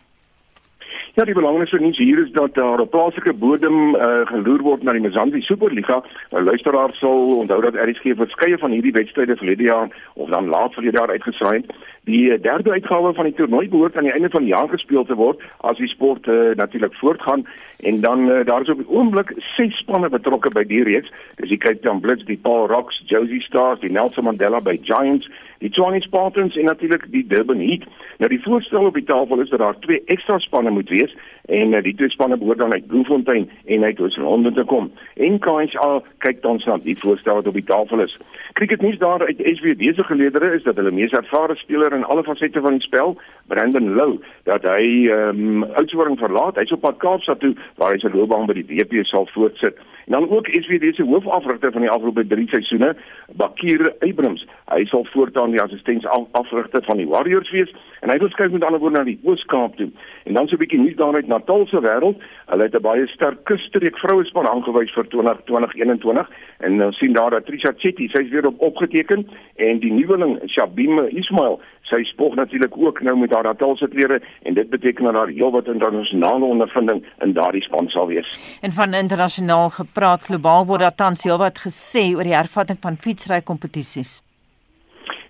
[1.15, 4.95] Ja, die belangrikste nuus hier is dat daar op plaaslike bodem uh, geloer word na
[4.97, 5.99] die Mzansi Superliga.
[6.31, 10.73] Nou luisteraars sal onthou dat RSG verskeie van hierdie wedstryde verlede jaar of dan laat
[10.73, 11.69] verlede jaar uitgesaai het.
[12.09, 15.05] Die eh, derde uitgawe van die toernooi behoort aan die einde van die jaar gespeel
[15.05, 17.45] te word as die sport uh, natuurlik voortgaan
[17.79, 21.13] en dan uh, daar is op die oomblik ses spanne betrokke by die reeks.
[21.37, 25.29] Dis die Cape Town Blitz, die Paul Rocks, Josie Stars, die Nelson Mandela by Giants,
[25.63, 27.85] die Tshwane Spartans en natuurlik die Durban Heat.
[28.19, 31.73] Nou die voorstel op die tafel is dat daar twee ekstra spanne moet wees en
[31.73, 34.91] uh, die twee spanne behoort dan uit Bloemfontein en uit Oos-London te kom.
[35.15, 38.17] En KSA kyk dan na die voorstel wat op die tafel is.
[38.53, 42.23] Cricket nuus daar uit SWD se geleedere is dat hulle mees ervare speler in alle
[42.23, 46.55] fasette van die spel, Brandon Lou, dat hy ehm um, Oudtshoorn verlaat.
[46.55, 49.79] Hy's op pad Kaapstad toe waar hy sy loopbaan by die WP sal voortsit.
[50.05, 52.95] En dan ook SWD se hoofafrigter van die afgelope 3 seisoene,
[53.39, 54.45] Bakir Abrams.
[54.65, 58.63] Hy sal voortaan die assistent afrigter van die Warriors wees en hy wil skuif met
[58.63, 59.89] ander woorde na die Oos-Kaap toe.
[60.27, 62.21] En dan so 'n bietjie nuus daaruit Natal se wêreld.
[62.51, 67.31] Hulle het 'n baie sterk kusstreek vroue span aangewys vir 2021 en ons sien daar
[67.31, 71.59] dat Trisha Chetty, sy's weer op opgeteken en die nuweling Shabim Ismail
[71.93, 75.67] sy spog natuurlik ook nou met haar Natalse klere en dit beteken dat daar heelwat
[75.67, 78.59] internasionale ondervinding in daardie span sal wees.
[78.61, 83.41] En van internasionaal gepraat globaal word daar tans heelwat gesê oor die hervatting van fietsry
[83.41, 84.21] kompetisies.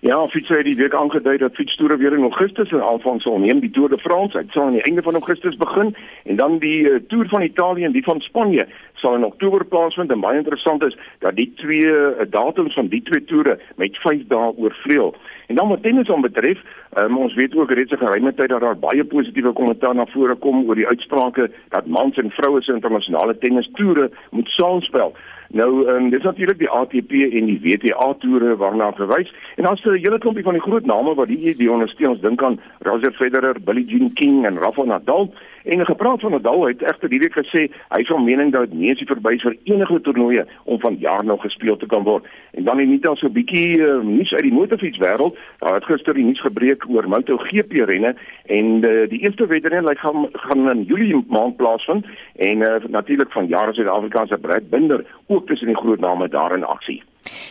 [0.04, 3.60] Ja, fietsry die week aangedui dat fietstoere weer in Augustus in aanvang sal neem.
[3.60, 6.80] Die Tour de France het sal aan die einde van Augustus begin en dan die
[6.80, 10.10] uh, Tour van Italië en die van Spanje sal in Oktober plaasvind.
[10.10, 14.26] En baie interessant is dat die twee uh, datums van die twee toere met 5
[14.28, 15.14] dae oorvleuel.
[15.46, 16.58] En dan wat tennis betref,
[17.00, 20.34] um, ons weet ook reeds 'n geruime tyd dat daar baie positiewe kommentaar na vore
[20.34, 25.14] kom oor die uitsprake dat mans en vroue se internasionale tennis toere moet saamspel.
[25.54, 30.02] Nou um, dis natuurlik die ATP en die WTA toere waarna verwys en daar's 'n
[30.02, 32.60] hele klompie van die groot name wat die die ondersteun ons dink aan.
[32.78, 35.30] Roger Federer, Billie Jean King en Rafael Nadal
[35.64, 38.90] en gepraat van Nadal het egter die week gesê hy is van mening dat nie
[38.92, 42.82] is verby vir enige toernooie om van jaar nog gespeel te kan word en dan
[42.90, 46.24] net al so 'n bietjie uh, nuus uit die motorfiets wêreld daar het gister die
[46.24, 48.14] nuus gebreek oor MotoGP renne
[48.46, 53.32] en uh, die eerste wedren lyk gaan gaan in Julie maand plaasvind en uh, natuurlik
[53.32, 57.02] van jare Suid-Afrikaanse Brad Binder ook tussen die groot name daar in aksie.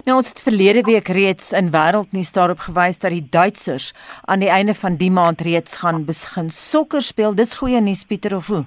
[0.06, 3.92] Nou ons het verlede week reeds in wêreldnuus daarop gewys dat die Duitsers
[4.26, 7.34] aan die einde van die maand reeds gaan begin sokker speel.
[7.36, 8.66] Dis goeie nuus Pieter of hoe?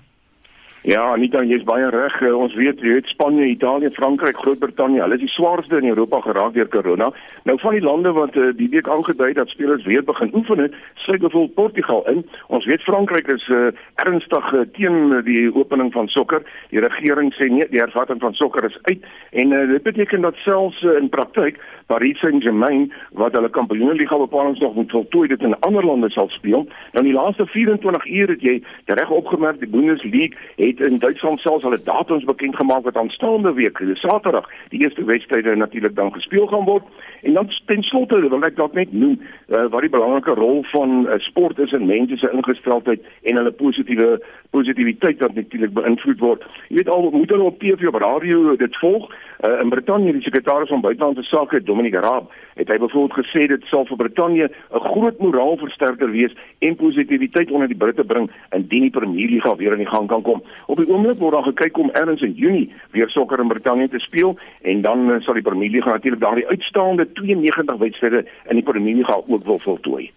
[0.87, 2.15] Ja, Anita, jy's baie reg.
[2.23, 6.21] Uh, ons weet jy het Spanje, Italië, Frankryk, Groot-Brittanje, hulle is die swaarste in Europa
[6.23, 7.09] geraak deur corona.
[7.43, 10.77] Nou van die lande wat uh, die week aangedui dat spelers weer begin oefen het,
[11.03, 12.23] sluit byvoorbeeld Portugal in.
[12.55, 13.73] Ons weet Frankryk is uh,
[14.05, 16.47] ernstig uh, teen die opening van sokker.
[16.71, 19.03] Die regering sê nee, die hervatting van sokker is uit
[19.43, 21.59] en uh, dit beteken dat selfs uh, in praktyk
[21.91, 26.67] Paris Saint-Germain wat hulle kampioenligga bepalinge nog moet voltooi dit in ander lande sal speel.
[26.95, 30.99] Nou in die laaste 24 ure het jy reg opgemerk die Bundesliga het het in
[30.99, 35.95] Duitsland selfs hulle datums bekend gemaak wat aanstaande week, die Saterdag, die eerste wedstryde natuurlik
[35.97, 36.85] dan gespeel gaan word.
[37.23, 41.07] En dan ten slotte wil ek dalk net noem uh, wat die belangrike rol van
[41.07, 46.45] uh, sport is in mense se ingesteldheid en hulle positiewe positiwiteit wat natuurlik beïnvloed word.
[46.69, 49.09] Jy weet al moet hulle op TV of radio dit volg.
[49.45, 53.65] Uh, in Brittanje die sekretaris van buitelandse sake Dominic Raab het hy byvoorbeeld gesê dit
[53.69, 58.91] sal vir Brittanje 'n groot moraalversterker wees en positiwiteit onder die Britte bring indien die
[58.91, 60.43] Premier League weer aan die gang kan kom.
[60.67, 63.99] Op die oomblik word daar gekyk om erns in Junie weer sokker in Brittanje te
[63.99, 68.67] speel en dan uh, sal die Premier League natuurlik daardie uitstaande 92 wedstryde in die
[68.67, 70.11] Premier League ook wil voltooi.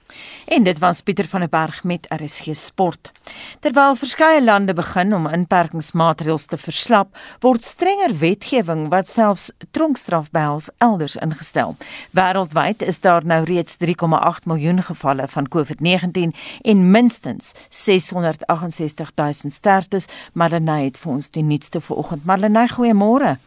[0.47, 3.11] En dit was Pieter van der Berg met RSG Sport.
[3.59, 10.69] Terwyl verskeie lande begin om inperkingsmaatreëls te verslap, word strenger wetgewing wat selfs tronkstraf behels
[10.77, 11.75] elders ingestel.
[12.17, 20.07] Wêreldwyd is daar nou reeds 3,8 miljoen gevalle van COVID-19 en minstens 668 000 sterftes.
[20.33, 22.25] Marlenae het vir ons die nuutste vanoggend.
[22.25, 23.37] Marlenae, goeiemôre.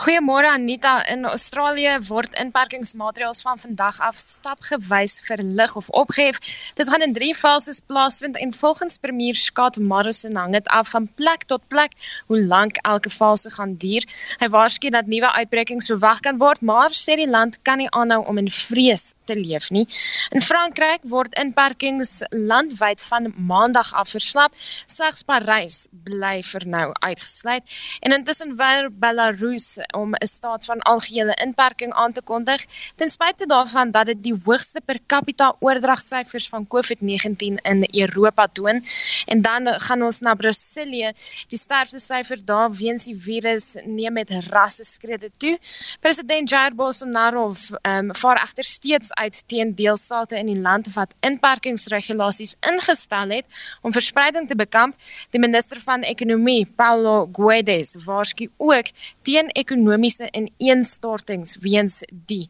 [0.00, 1.06] Goeiemôre Anita.
[1.12, 6.38] In Australië word inperkingsmaatreëls van vandag af stapgewys verlig of opgehef.
[6.74, 11.08] Dit gaan in 3 fases plaasvind en volgens premier Scott Morrison hang dit af van
[11.14, 11.92] plek tot plek
[12.26, 14.06] hoe lank elke fase gaan duur.
[14.38, 18.24] Hy waarsku dat nuwe uitbrekings verwag kan word, maar sê die land kan nie aanhou
[18.24, 19.86] om in vrees te leef nie.
[20.34, 24.54] In Frankryk word inperkings landwyd van maandag af verslap.
[24.90, 27.78] Slegs Parys bly vir nou uitgesluit.
[28.02, 32.66] En intussen wil Belarus om 'n staat van algehele inperking aan te kondig,
[32.96, 38.82] ten spyte daarvan dat dit die hoogste per capita oordragsyfers van COVID-19 in Europa toon.
[39.26, 41.12] En dan gaan ons na Brasilië.
[41.48, 45.58] Die sterftesyfer daar weens die virus neem met rasse skrede toe.
[46.00, 51.14] President Jair Bolsonaro ehm um, vaar egter steeds uit teen deelstate in die land wat
[51.26, 54.96] inperkingsregulasies ingestel het om verspreiding te bekamp.
[55.30, 58.90] Die minister van ekonomie, Paulo Guedes, waarsku ook
[59.28, 62.48] teen ekonomiese ineenstortings weens die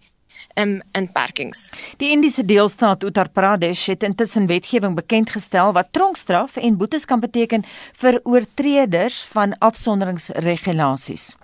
[0.55, 1.69] um, inperkings.
[2.01, 7.21] Die Indiese deelstaat Uttar Pradesh het intussen wetgewing bekend gestel wat tronkstraf en boetes kan
[7.21, 7.67] beteken
[8.03, 11.35] vir oortreders van afsonderingsregulasies.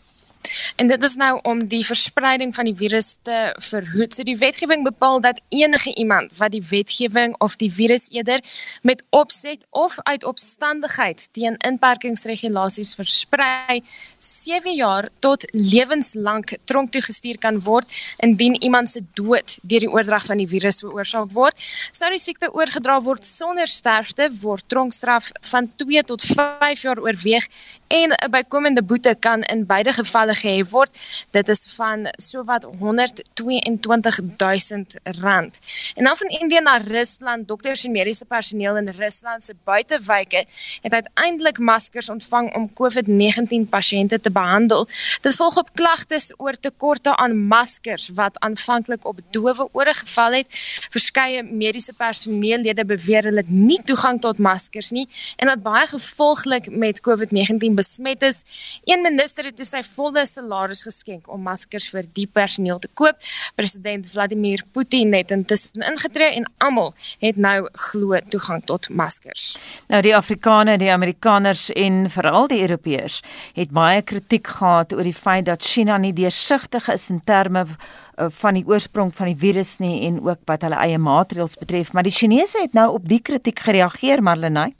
[0.76, 4.14] En dit is nou om die verspreiding van die virus te verhoed.
[4.14, 8.42] So die wetgewing bepaal dat enige iemand wat die wetgewing of die virus eerder
[8.82, 13.82] met opset of uit opstandigheid teen inperkingsregulasies versprei,
[14.18, 20.26] 7 jaar tot lewenslank tronk toegestuur kan word indien iemand se dood deur die oordrag
[20.26, 21.56] van die virus veroorsaak word.
[21.92, 27.48] Sou die siekte oorgedra word sonder sterfte, word tronkstraf van 2 tot 5 jaar oorweeg
[27.86, 30.98] en 'n bykomende boete kan in beide gevalle gehef word.
[31.30, 35.58] Dit is van sowat 122 000 rand.
[35.94, 40.44] En dan van Indië na Rusland, dokters en mediese personeel in Rusland se buitewyke
[40.80, 44.88] het uiteindelik maskers ontvang om COVID-19 pasiënte te behandel.
[45.20, 50.46] Dit volg op klagtes oor tekorte aan maskers wat aanvanklik op dowe ore geval het.
[50.90, 56.70] Verskeie mediese personeellede beweer hulle het nie toegang tot maskers nie en dat baie gevolglik
[56.70, 58.42] met COVID-19 besmet is.
[58.84, 63.20] Een minister het toe sy volle salaris geskenk om maskers vir die personeel te koop.
[63.56, 69.54] President Vladimir Putin het intussen ingetree en almal het nou glo toegang tot maskers.
[69.92, 73.20] Nou die Afrikaners, die Amerikaners en veral die Europeërs
[73.56, 78.26] het baie kritiek gehad oor die feit dat China nie deursigtig is in terme eh,
[78.40, 82.06] van die oorsprong van die virus nie en ook wat hulle eie maatreëls betref, maar
[82.06, 84.72] die Chinese het nou op die kritiek gereageer, Marlenae.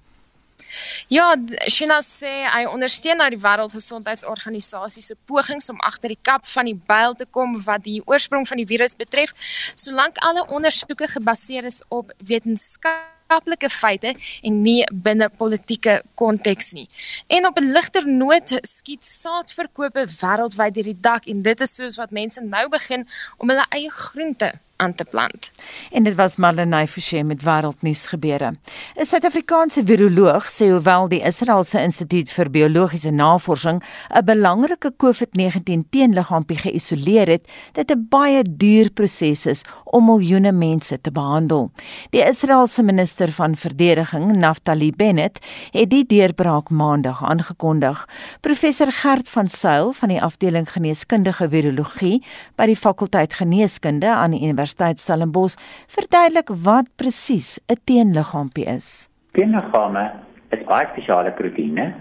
[1.09, 1.35] Ja,
[1.71, 6.77] China sê hy ondersteun nou die Wêreldgesondheidsorganisasie se pogings om agter die kap van die
[6.89, 9.33] byl te kom wat die oorsprong van die virus betref,
[9.75, 16.89] solank alle ondersoeke gebaseer is op wetenskaplike feite en nie binne politieke konteks nie.
[17.29, 21.97] En op 'n ligter noot skiet saadverkope wêreldwyd deur die dak en dit is soos
[21.97, 25.51] wat mense nou begin om hulle eie groente aan te plant.
[25.91, 28.53] En dit was Marlenae Forsie met wêreldnuus gebeure.
[28.97, 36.57] 'n Suid-Afrikaanse viroloog sê hoewel die Israeliese Instituut vir Biologiese Navorsing 'n belangrike COVID-19 teenliggaampie
[36.57, 41.71] geïsoleer het, dit 'n baie duur proses is om miljoene mense te behandel.
[42.11, 45.39] Die Israeliese minister van verdediging, Naftali Bennett,
[45.71, 48.09] het die deurbraak maandag aangekondig.
[48.41, 52.23] Professor Gert van Sail van die afdeling geneeskundige virologie
[52.55, 55.57] by die fakulteit geneeskunde aan die Universiteit Stellenbosch
[55.89, 59.09] verduidelik wat presies 'n teenliggaampie is.
[59.33, 60.13] Teenliggame
[60.51, 61.95] is baie spesiale proteïene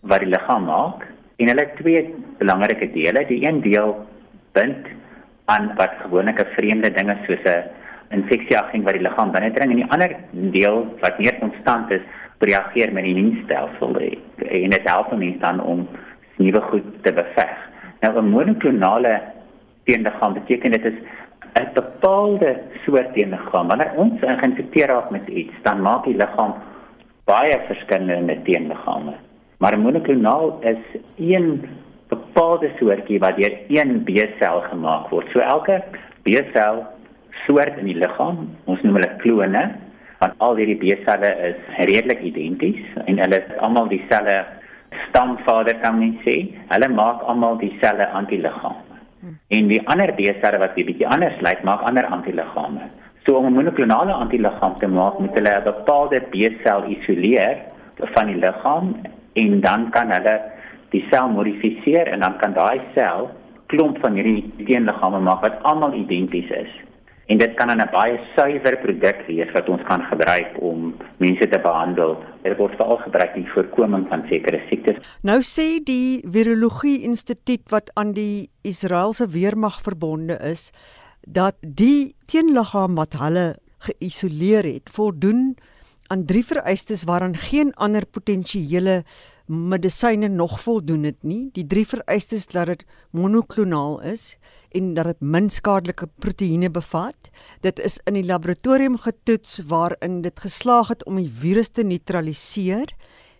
[0.00, 1.06] wat die liggaam maak
[1.36, 3.26] en hulle het twee belangrike dele.
[3.26, 3.94] Die een deel
[4.52, 4.86] bind
[5.44, 7.64] aan wat gewoonlik 'n vreemde dinge soos 'n
[8.10, 12.04] infeksieagent wat die liggaam binnendring en die ander deel wat meer konstant is,
[12.38, 15.88] reageer met die immuunstelsel en dit help mense dan om
[16.36, 17.52] nuwe goed te beveg.
[18.00, 19.20] Nou 'n monoklonale
[19.84, 20.98] teenliggaam beteken dit is
[21.54, 23.68] 'n bepaalde soort teenliggaam.
[23.68, 26.54] Wanneer ons geïnfekteer raak met iets, dan maak die liggaam
[27.24, 29.14] baie verskillende teenliggame.
[29.58, 30.82] Maar monoklonaal is
[31.16, 31.68] een
[32.08, 35.28] bepaalde soortjie wat deur een B-sel gemaak word.
[35.32, 35.82] So elke
[36.22, 36.82] B-sel
[37.46, 39.62] soort in die liggaam, ons noem hulle klone,
[40.18, 44.42] want al hierdie B-selle is redelik identies en hulle is almal dieselfde
[45.08, 46.36] stamvader kan mens sê.
[46.74, 48.91] Hulle maak almal dieselfde antiliggame.
[49.52, 52.88] En die ander B-selle wat 'n bietjie anders lyk, maak ander antiliggame.
[53.24, 57.56] So om 'n monoklonale antiliggaam te maak, moet hulle 'n bepaalde B-sel isoleer
[58.14, 58.96] van die liggaam
[59.32, 60.40] en dan kan hulle
[60.90, 63.30] die sel modifiseer en dan kan daai sel
[63.72, 66.72] klomp van hierdie teenliggame maak wat almal identies is
[67.26, 71.58] en dit kan 'n baie suiwer produk wees wat ons kan gebruik om mense te
[71.58, 72.16] behandel.
[72.42, 74.96] Dit word veral gebruik in voorkoming van sekere siektes.
[75.22, 80.70] Nou sê die Virologie Instituut wat aan die Israeliese weermag verbonde is,
[81.20, 85.56] dat die teenliggaam wat hulle geïsoleer het, voldoen
[86.12, 89.02] aan drie vereistes waaraan geen ander potensiële
[89.46, 91.50] medisyne nog voldoen het nie.
[91.52, 94.36] Die drie vereistes dat dit monoklonaal is
[94.70, 97.30] en dat dit min skadelike proteïene bevat.
[97.60, 102.94] Dit is in die laboratorium getoets waarin dit geslaag het om die virus te neutraliseer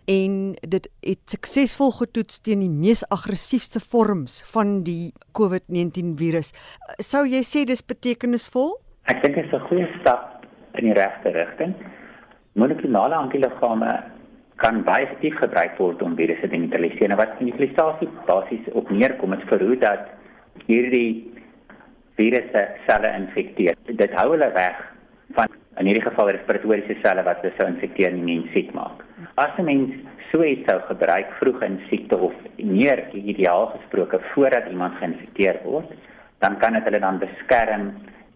[0.05, 6.51] en dit het suksesvol getoets teen die mees aggressiewe vorms van die COVID-19 virus.
[6.99, 8.75] Sou jy sê dis betekenisvol?
[9.07, 10.45] Ek dink dit is 'n goeie stap
[10.75, 11.75] in die regte rigting.
[12.53, 14.03] Monoklonale antiliggame
[14.63, 17.11] kan baie effektief gebruik word om virusse te neutraliseer.
[17.11, 20.07] Nou wat neutralisasie basies op neerkom is verhoed dat
[20.69, 21.33] hierdie
[22.19, 23.75] virusse selle infekteer.
[23.89, 24.79] Dit hou hulle weg
[25.35, 25.51] van
[25.81, 29.03] in hierdie geval respiratoriese selle wat hulle sou infekteer en mens siek maak.
[29.41, 29.93] As 'n mens
[30.31, 35.91] so iets sou gebruik vroeg in siekte of meer ideaal gesproke voordat iemand geïnfekteer word,
[36.39, 37.93] dan kan dit hulle dan beskerm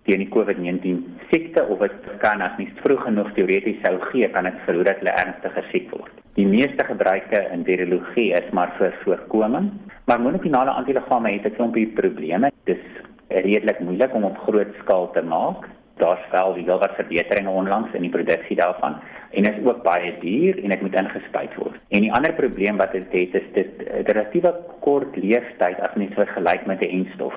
[0.07, 1.01] teen die COVID-19
[1.31, 5.01] siekte of dit kan as mens vroeg genoeg teoreties sou gee, kan dit verhoed dat
[5.03, 6.13] hulle ernstiger siek word.
[6.39, 9.71] Die meeste gebruike in virologie is maar vir voorkoming,
[10.07, 12.51] maar monoklonale antiliggame het 'n klompie probleme.
[12.63, 15.67] Dit is redelik moeilik om op groot skaal te maak.
[15.97, 18.95] Daar's wel wel wat verbeteringe onlangs in die produksie daarvan
[19.31, 21.75] en is ook baie duur en dit moet ingespuit word.
[21.89, 26.13] En die ander probleem wat dit het is dit 'n relatiewe kort leeftyd as mens
[26.13, 27.33] vergelyk met 'n enstof.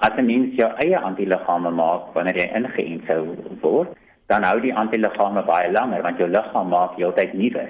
[0.00, 3.88] As 'n mens jou eie antiliggame maak wanneer jy ingeënt sou word,
[4.28, 7.64] dan hou die antiliggame baie langer want jou liggaam maak heeltyd nuwe.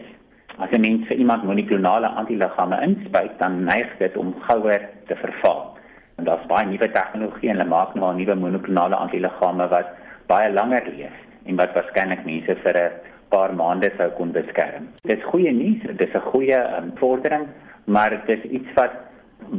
[0.58, 5.78] As 'n mens vir iemand monoklonale antiliggame inspuit, dan neig dit om gouer te verval.
[6.18, 9.86] En daar's baie nuwe tegnologie en hulle maak nou nuwe monoklonale antiliggame wat
[10.26, 11.16] baie langer leef
[11.46, 12.92] en wat waarskynlik mense vir 'n
[13.30, 14.88] paar maande sou kon beskerm.
[15.02, 17.46] Dit is goeie nuus, dit is 'n goeie um, vordering,
[17.86, 18.90] maar dit is iets wat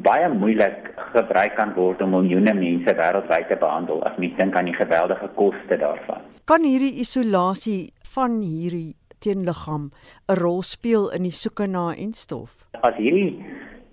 [0.05, 4.69] baie moeilik gebruik kan word om miljoene mense wêreldwyd te behandel as mens dink aan
[4.69, 6.21] die geweldige koste daarvan.
[6.45, 9.91] Kan hierdie isolasie van hierdie teenliggaam
[10.30, 12.65] 'n rol speel in die soeke na enstof?
[12.82, 13.43] As hierdie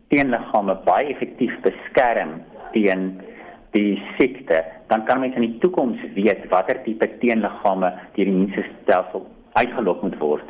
[0.09, 3.21] teenliggame baie effektief beskerm teen
[3.73, 9.27] die siekte, dan kan mens in die toekoms weet watter tipe teenliggame deur die immuunstelsel
[9.53, 10.49] uitgelok moet word.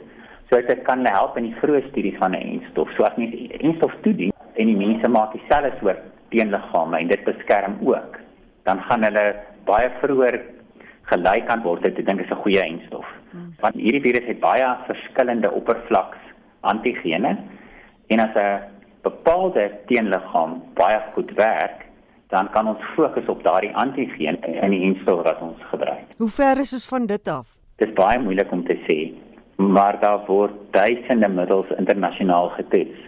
[0.51, 2.89] So dit kan help in die vroeë studies van 'n enstof.
[2.97, 7.79] So as mens enstof toedien, en die mense maak dieselfde soort teenliggame en dit beskerm
[7.85, 8.19] ook,
[8.65, 9.27] dan gaan hulle
[9.65, 10.41] baie vroeër
[11.11, 11.85] gelei kan word.
[11.87, 13.07] Ek dink dit is 'n goeie enstof.
[13.31, 13.55] Hmm.
[13.61, 16.19] Want hierdie virus het baie verskillende oppervlaks
[16.61, 17.37] antigene
[18.09, 18.61] en as 'n
[19.03, 21.87] bepaalde teenliggaam baie goed werk,
[22.29, 26.07] dan kan ons fokus op daardie antigeen in die enstof wat ons gebruik.
[26.19, 27.47] Hoe ver is ons van dit af?
[27.77, 28.99] Dit is baie moeilik om te sê,
[29.57, 33.06] maar daar word duisende middels internasionaal getoets.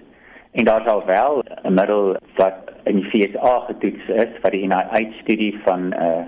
[0.53, 4.67] En daar is al wel 'n middel wat in die FSA getoets is vir die
[4.67, 6.25] NIH-studie van uh,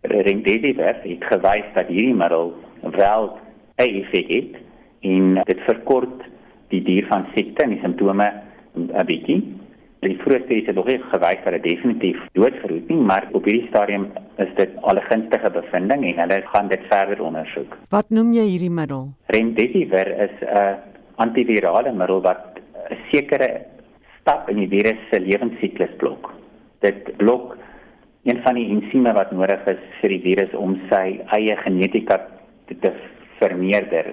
[0.00, 3.38] remdesivir het gewys dat hierdie middel wel
[3.76, 4.56] 'n effek het
[5.00, 6.22] en dit verkort
[6.68, 8.32] die duur van siekte en die simptome
[8.76, 9.42] 'n bietjie.
[10.04, 14.06] Die vroegste is nog nie gewys dat dit definitief doodverhoed nie, maar op hierdie stadium
[14.36, 17.76] is dit al 'n gunstige bevinding en hulle gaan dit verder ondersoek.
[17.88, 19.08] Wat noem jy hierdie middel?
[19.26, 20.76] Remdesivir is 'n
[21.16, 22.53] antivirale middel wat
[22.90, 23.66] 'n sekere
[24.20, 26.32] stap in die virus se lewensiklus blok.
[26.80, 27.56] Dit blok
[28.24, 32.20] een van die ensieme wat nodig is vir die virus om sy eie genetika
[32.66, 32.92] te, te
[33.40, 34.12] vermeerder.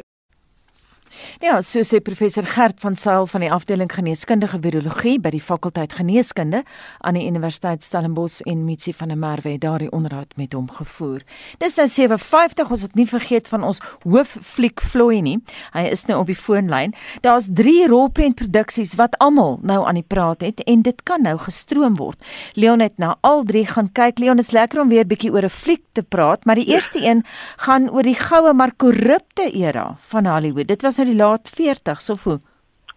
[1.41, 5.95] Ja, so sê professor Gert van Sail van die afdeling geneeskundige virologie by die fakulteit
[5.97, 6.59] geneeskunde
[7.01, 11.23] aan die Universiteit Stellenbosch en Mitsi van der Merwe daardie onderhoud met hom gevoer.
[11.57, 15.39] Dis nou 7:50, ons het nie vergeet van ons hooffliek Floy nie.
[15.73, 16.93] Hy is nou op die foonlyn.
[17.25, 21.95] Daar's 3 rolprentproduksies wat almal nou aan die praat het en dit kan nou gestroom
[21.95, 22.21] word.
[22.53, 24.19] Leon het nou al 3 gaan kyk.
[24.19, 27.25] Leon is lekker om weer bietjie oor 'n fliek te praat, maar die eerste een
[27.57, 30.67] gaan oor die goue maar korrupte era van Hollywood.
[30.67, 32.39] Dit was nou die laat 40s of hoe?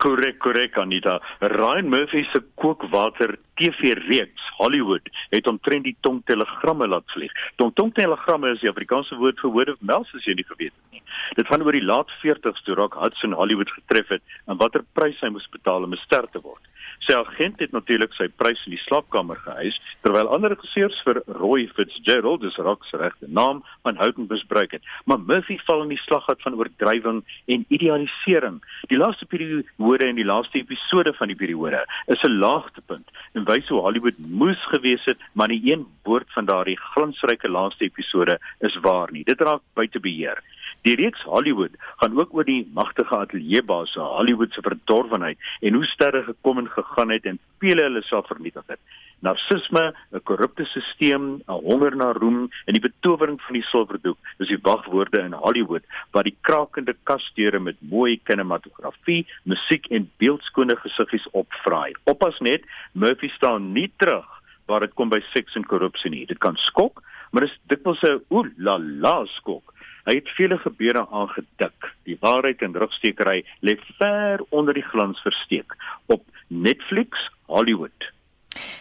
[0.03, 1.21] Korrek, korrek Anita.
[1.41, 7.33] Ryan Murphy se kookwater TV-reeks Hollywood het omtrent die tongtelegramme laat vlieg.
[7.57, 10.97] Tong tongtelegramme is die Afrikaanse woord vir word of mouth as jy nie geweet het
[10.99, 11.03] nie.
[11.39, 15.21] Dit gaan oor die laat 40s toe Rock Hudson Hollywood getref het en watter prys
[15.23, 16.63] hy moes betaal om 'n ster te word.
[17.05, 19.77] Sy agent het natuurlik sy prys in die slaapkamer gehuis
[20.07, 24.87] terwyl ander regisseurs vir Roy Fitzgerald, dis Rock se regte naam, aanhoudend misbruik het.
[25.05, 27.21] Maar Murphy val in die slaggat van oordrywing
[27.53, 28.63] en idealisering.
[28.89, 33.69] Die laaste periode en die laaste episode van die periode is 'n laagtepunt en wys
[33.69, 38.81] hoe Hollywood moes gewees het, maar nie een woord van daardie glansryke laaste episode is
[38.81, 39.25] waar nie.
[39.25, 40.41] Dit raak buite beheer.
[40.83, 46.23] Die reeks Hollywood gaan ook oor die magtige ateljeebaas, Hollywood se verdorwenheid en hoe sterre
[46.23, 48.81] gekom en gegaan het en vele hulle self vernietig het.
[49.21, 54.49] Narcisme, 'n korrupte stelsel, 'n honger na roem en die betowering van die silwerdoek is
[54.49, 61.27] die wagwoorde in Hollywood wat die krakende kasdeure met mooi kinematografie, musiek en beeldskone gesiggies
[61.33, 61.93] opvraai.
[62.05, 64.27] Oppas net, Murphy staan nie terug
[64.67, 66.27] waar dit kom by seks en korrupsie nie.
[66.27, 69.73] Dit kan skok, maar dit is dikwels 'n oe la la skok.
[70.05, 71.93] Hy het vele gebeure aangedik.
[72.05, 75.77] Die waarheid en rugstekery lê ver onder die glans versteek
[76.07, 78.13] op Netflix Hollywood.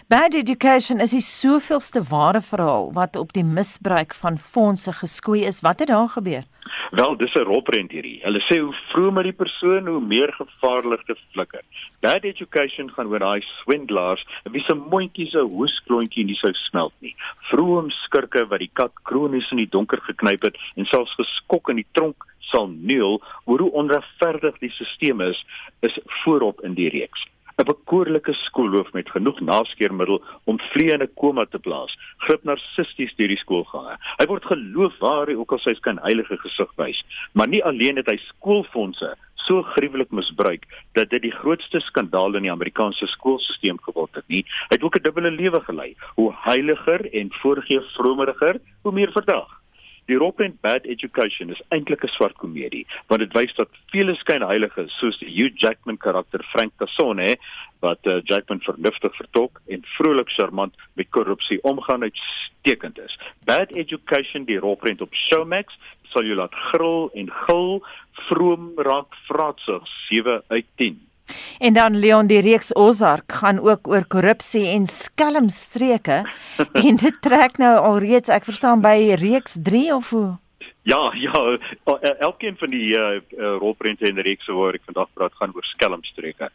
[0.08, 5.62] Bad Education is die soveelste ware verhaal wat op die misbruik van fondse geskoei is.
[5.66, 6.44] Wat het daar gebeur?
[6.92, 8.20] Wel, dis 'n roprent hierdie.
[8.24, 11.62] Hulle sê hoe vroeër die persoon, hoe meer gevaarlik te flikker.
[12.02, 17.16] Bad Education gaan oor daai swindelaars, wie se mondjies se hoesklontjie nie sou smelt nie.
[17.50, 21.76] Vroom skurke wat die kat kronies in die donker geknyp het en selfs geskok in
[21.76, 25.46] die tronk sal neel oor hoe onregverdig die stelsel is,
[25.80, 27.26] is voorop in die reeks.
[27.58, 33.38] 'n bekoorlike skoolhoof met genoeg naskeermiddel om 'n koma te plaas, grip narcisties deur die
[33.38, 33.98] skoolgange.
[34.20, 37.96] Hy word geloof waar hy ook al sy skyn heilige gesig wys, maar nie alleen
[37.96, 43.78] het hy skoolfondse so gruwelik misbruik dat dit die grootste skandaal in die Amerikaanse skoolstelsel
[43.88, 44.44] geword het nie.
[44.70, 45.96] Hy het ook 'n dubbele lewe gelei.
[46.16, 49.63] Hoe heiliger en voorgee vromeriger, hoe meer verdag.
[50.06, 54.84] Die and Bad Education is eintlik 'n swart komedie, want dit wys dat vele skynheilige
[54.88, 57.38] soos die Hugh Jackman karakter Frank Tassone
[57.80, 63.18] wat uh, Jackman vernuftig vertolk en vrolik charmant met korrupsie omgaan uitstekend is.
[63.46, 65.74] Bad Education die rolprent op Showmax
[66.12, 67.84] sal jou laat gril en gil,
[68.28, 71.00] vroom raak vraatsig 7 uit 10.
[71.60, 76.24] En dan Leon die reeks Ozark gaan ook oor korrupsie en skelmstreke
[76.88, 80.32] en dit trek nou alreeds ek verstaan by reeks 3 of hoe
[80.86, 81.58] Ja, ja,
[82.20, 86.50] elkeen van die uh, uh, rolprente en reekse waar ek vandag praat gaan oor skelmstreke.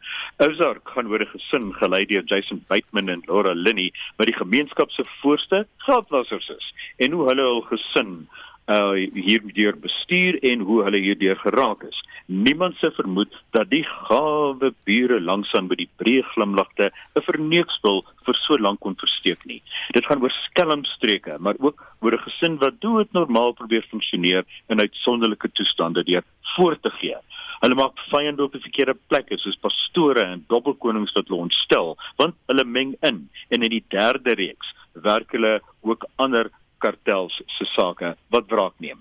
[0.45, 4.91] Ozark gaan oor 'n gesin gelei deur Jason Bateman en Laura Linney wat die gemeenskap
[4.91, 6.67] se voorste geldwassers is
[6.97, 8.29] en hoe hulle hul gesin
[8.69, 11.99] uh hierdeur bestuur en hoe hulle hierdeur geraak is.
[12.27, 18.37] Niemand se vermoed dat die gawe bure langsaan by die breë glimlagte 'n verneukspel vir
[18.45, 19.63] so lank kon versteek nie.
[19.97, 24.81] Dit gaan oor skelmstreke, maar ook oor 'n gesin wat dood normaal probeer funksioneer in
[24.81, 26.25] uitsonderlike toestande deur
[26.57, 27.17] voor te gee.
[27.61, 32.35] Hulle maak vyande op die verkeerde plekke soos pastore en dobbelkonings wat hulle ontstel, want
[32.47, 38.17] hulle meng in en in die derde reeks werk hulle ook ander kartels se sake
[38.31, 38.99] wat wraak neem.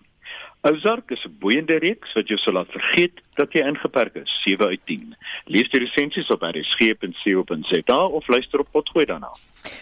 [0.66, 4.68] Ozark is 'n boeiende reeks wat jou sal laat vergeet dat jy ingeperk is, 7
[4.68, 5.16] uit 10.
[5.46, 9.32] Lees die resensies op rsg.co.za of luister op potgooi daarna.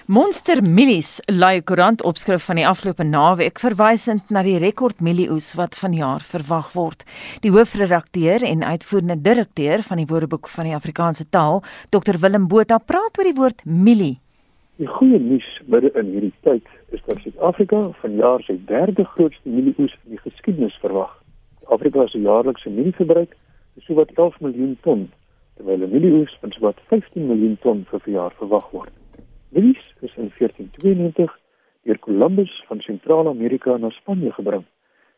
[0.06, 5.78] Monster Mielies lui koerant opskrif van die afgelope naweek verwysend na die rekord mielieoes wat
[5.78, 7.06] vanjaar verwag word.
[7.41, 12.78] Die hoofredakteur en uitvoerende direkteur van die Woordeboek van die Afrikaanse taal, Dr Willem Botha,
[12.78, 14.24] praat oor die woord mielie.
[14.76, 19.93] Die goeie nuus binne in hierdie tyd is dat Suid-Afrika vanjaar sy derde grootste mielieoes
[20.03, 21.13] in die geskiedenis verwag.
[21.71, 23.38] Afrika se jaarlikse mielieverbruik
[23.80, 25.05] is sowat 11 miljoen ton,
[25.55, 28.91] terwyl 'n mielieoes van sowat 15 miljoen ton vir verjaar verwag word.
[29.55, 31.39] Mielies is in 1492
[31.88, 34.65] deur Columbus van Sentraal-Amerika na Spanje gebring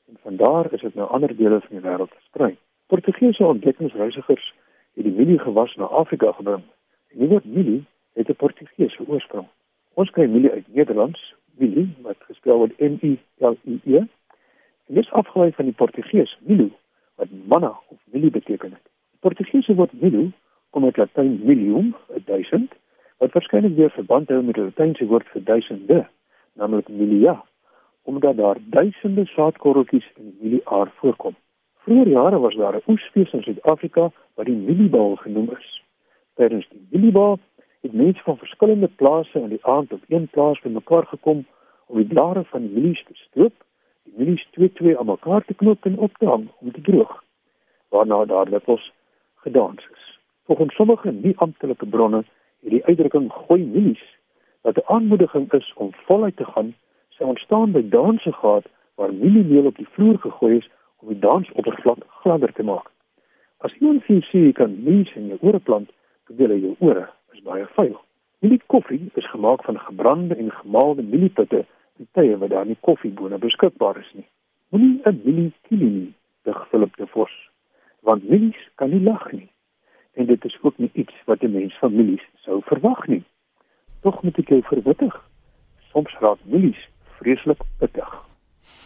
[0.08, 2.58] en van daar is dit na ander dele van die wêreld versprei.
[2.88, 4.54] Portugese ontdekkingsreisigers
[4.94, 6.62] het die mielie gewas na Afrika gebring.
[7.10, 7.86] En die woord mielie
[8.18, 9.48] het 'n Portugese oorsprong.
[9.94, 13.98] Ons kry mielie uit Nederlands, mielie wat gespel word M I L I E.
[13.98, 16.72] En dit is afgelei van die Portugees milu
[17.16, 18.70] wat manna of mielie beteken.
[18.70, 20.32] Die Portugese woord milu
[20.70, 21.96] kom uit Latyn milium,
[22.26, 22.74] 1000,
[23.18, 26.08] wat waarskynlik weer verband hou met die Latynse woord vir duisende,
[26.54, 27.44] naamlik milia,
[28.02, 31.36] omdat daar duisende saadkorreltjies in die mielieaar voorkom.
[31.84, 35.82] Vroeger jare was daar 'n oesfees in Suid-Afrika wat die mieliebal genoem is.
[36.36, 37.40] Tydens die mieliebal
[37.88, 41.46] het mense van verskillende plase in die aand op een plaas bymekaar gekom
[41.86, 43.54] om die blare van die mielies te stroop,
[44.04, 47.24] die mielies twee twee aan mekaar te knoop en op te hang om te droog.
[47.90, 48.92] Waarna daar dikwels
[49.36, 50.20] gedans is.
[50.46, 52.24] Volgens sommige nie amptelike bronne
[52.64, 54.04] het die uitdrukking gooi mielies
[54.62, 56.76] wat 'n aanmoediging is om voluit te gaan,
[57.10, 58.66] sou ontstaan by danse gehad
[58.96, 60.70] waar mieliemeel op die vloer gegooi is
[61.00, 62.92] om die dansoppervlak gladder te maak.
[63.58, 65.90] As iemand sien jy kan mielies in jou ore plant,
[66.28, 67.08] wil jy jou ore
[67.38, 68.00] is baie veilig.
[68.42, 71.66] Mielie koffie is gemaak van gebrande en gemaalde mieliepitte
[71.98, 74.28] in tye wat daar nie koffiebone beskikbaar is nie.
[74.70, 76.14] Moenie 'n mielie kilie nie,
[76.44, 77.34] dig Philip de Vos,
[78.02, 79.50] want mielies kan nie lag nie.
[80.14, 83.24] En dit is ook nie iets wat 'n mens van mielies sou verwag nie.
[84.02, 85.16] Tog moet ek jou verwittig.
[85.92, 88.28] Soms raak mielies vreeslik pittig.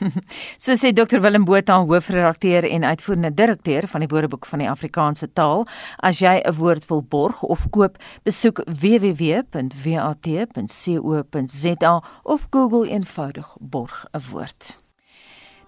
[0.64, 5.34] so sê Dr Willem Botha, hoofredakteur en uitvoerende direkteur van die Woordeboek van die Afrikaanse
[5.34, 5.68] taal.
[5.98, 9.54] As jy 'n woord wil borg of koop, besoek www.wat.co.za
[12.24, 14.80] of Google eenvoudig borg 'n woord.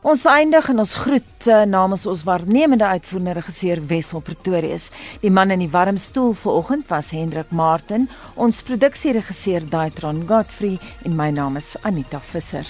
[0.03, 4.89] Ons eindig en ons groet uh, namens ons waarnemende uitvoerende regisseur Wessel Pretorius.
[5.21, 11.15] Die man in die warm stoel vanoggend was Hendrik Martin, ons produksieregisseur Daitron Godfrey en
[11.15, 12.67] my naam is Anita Visser.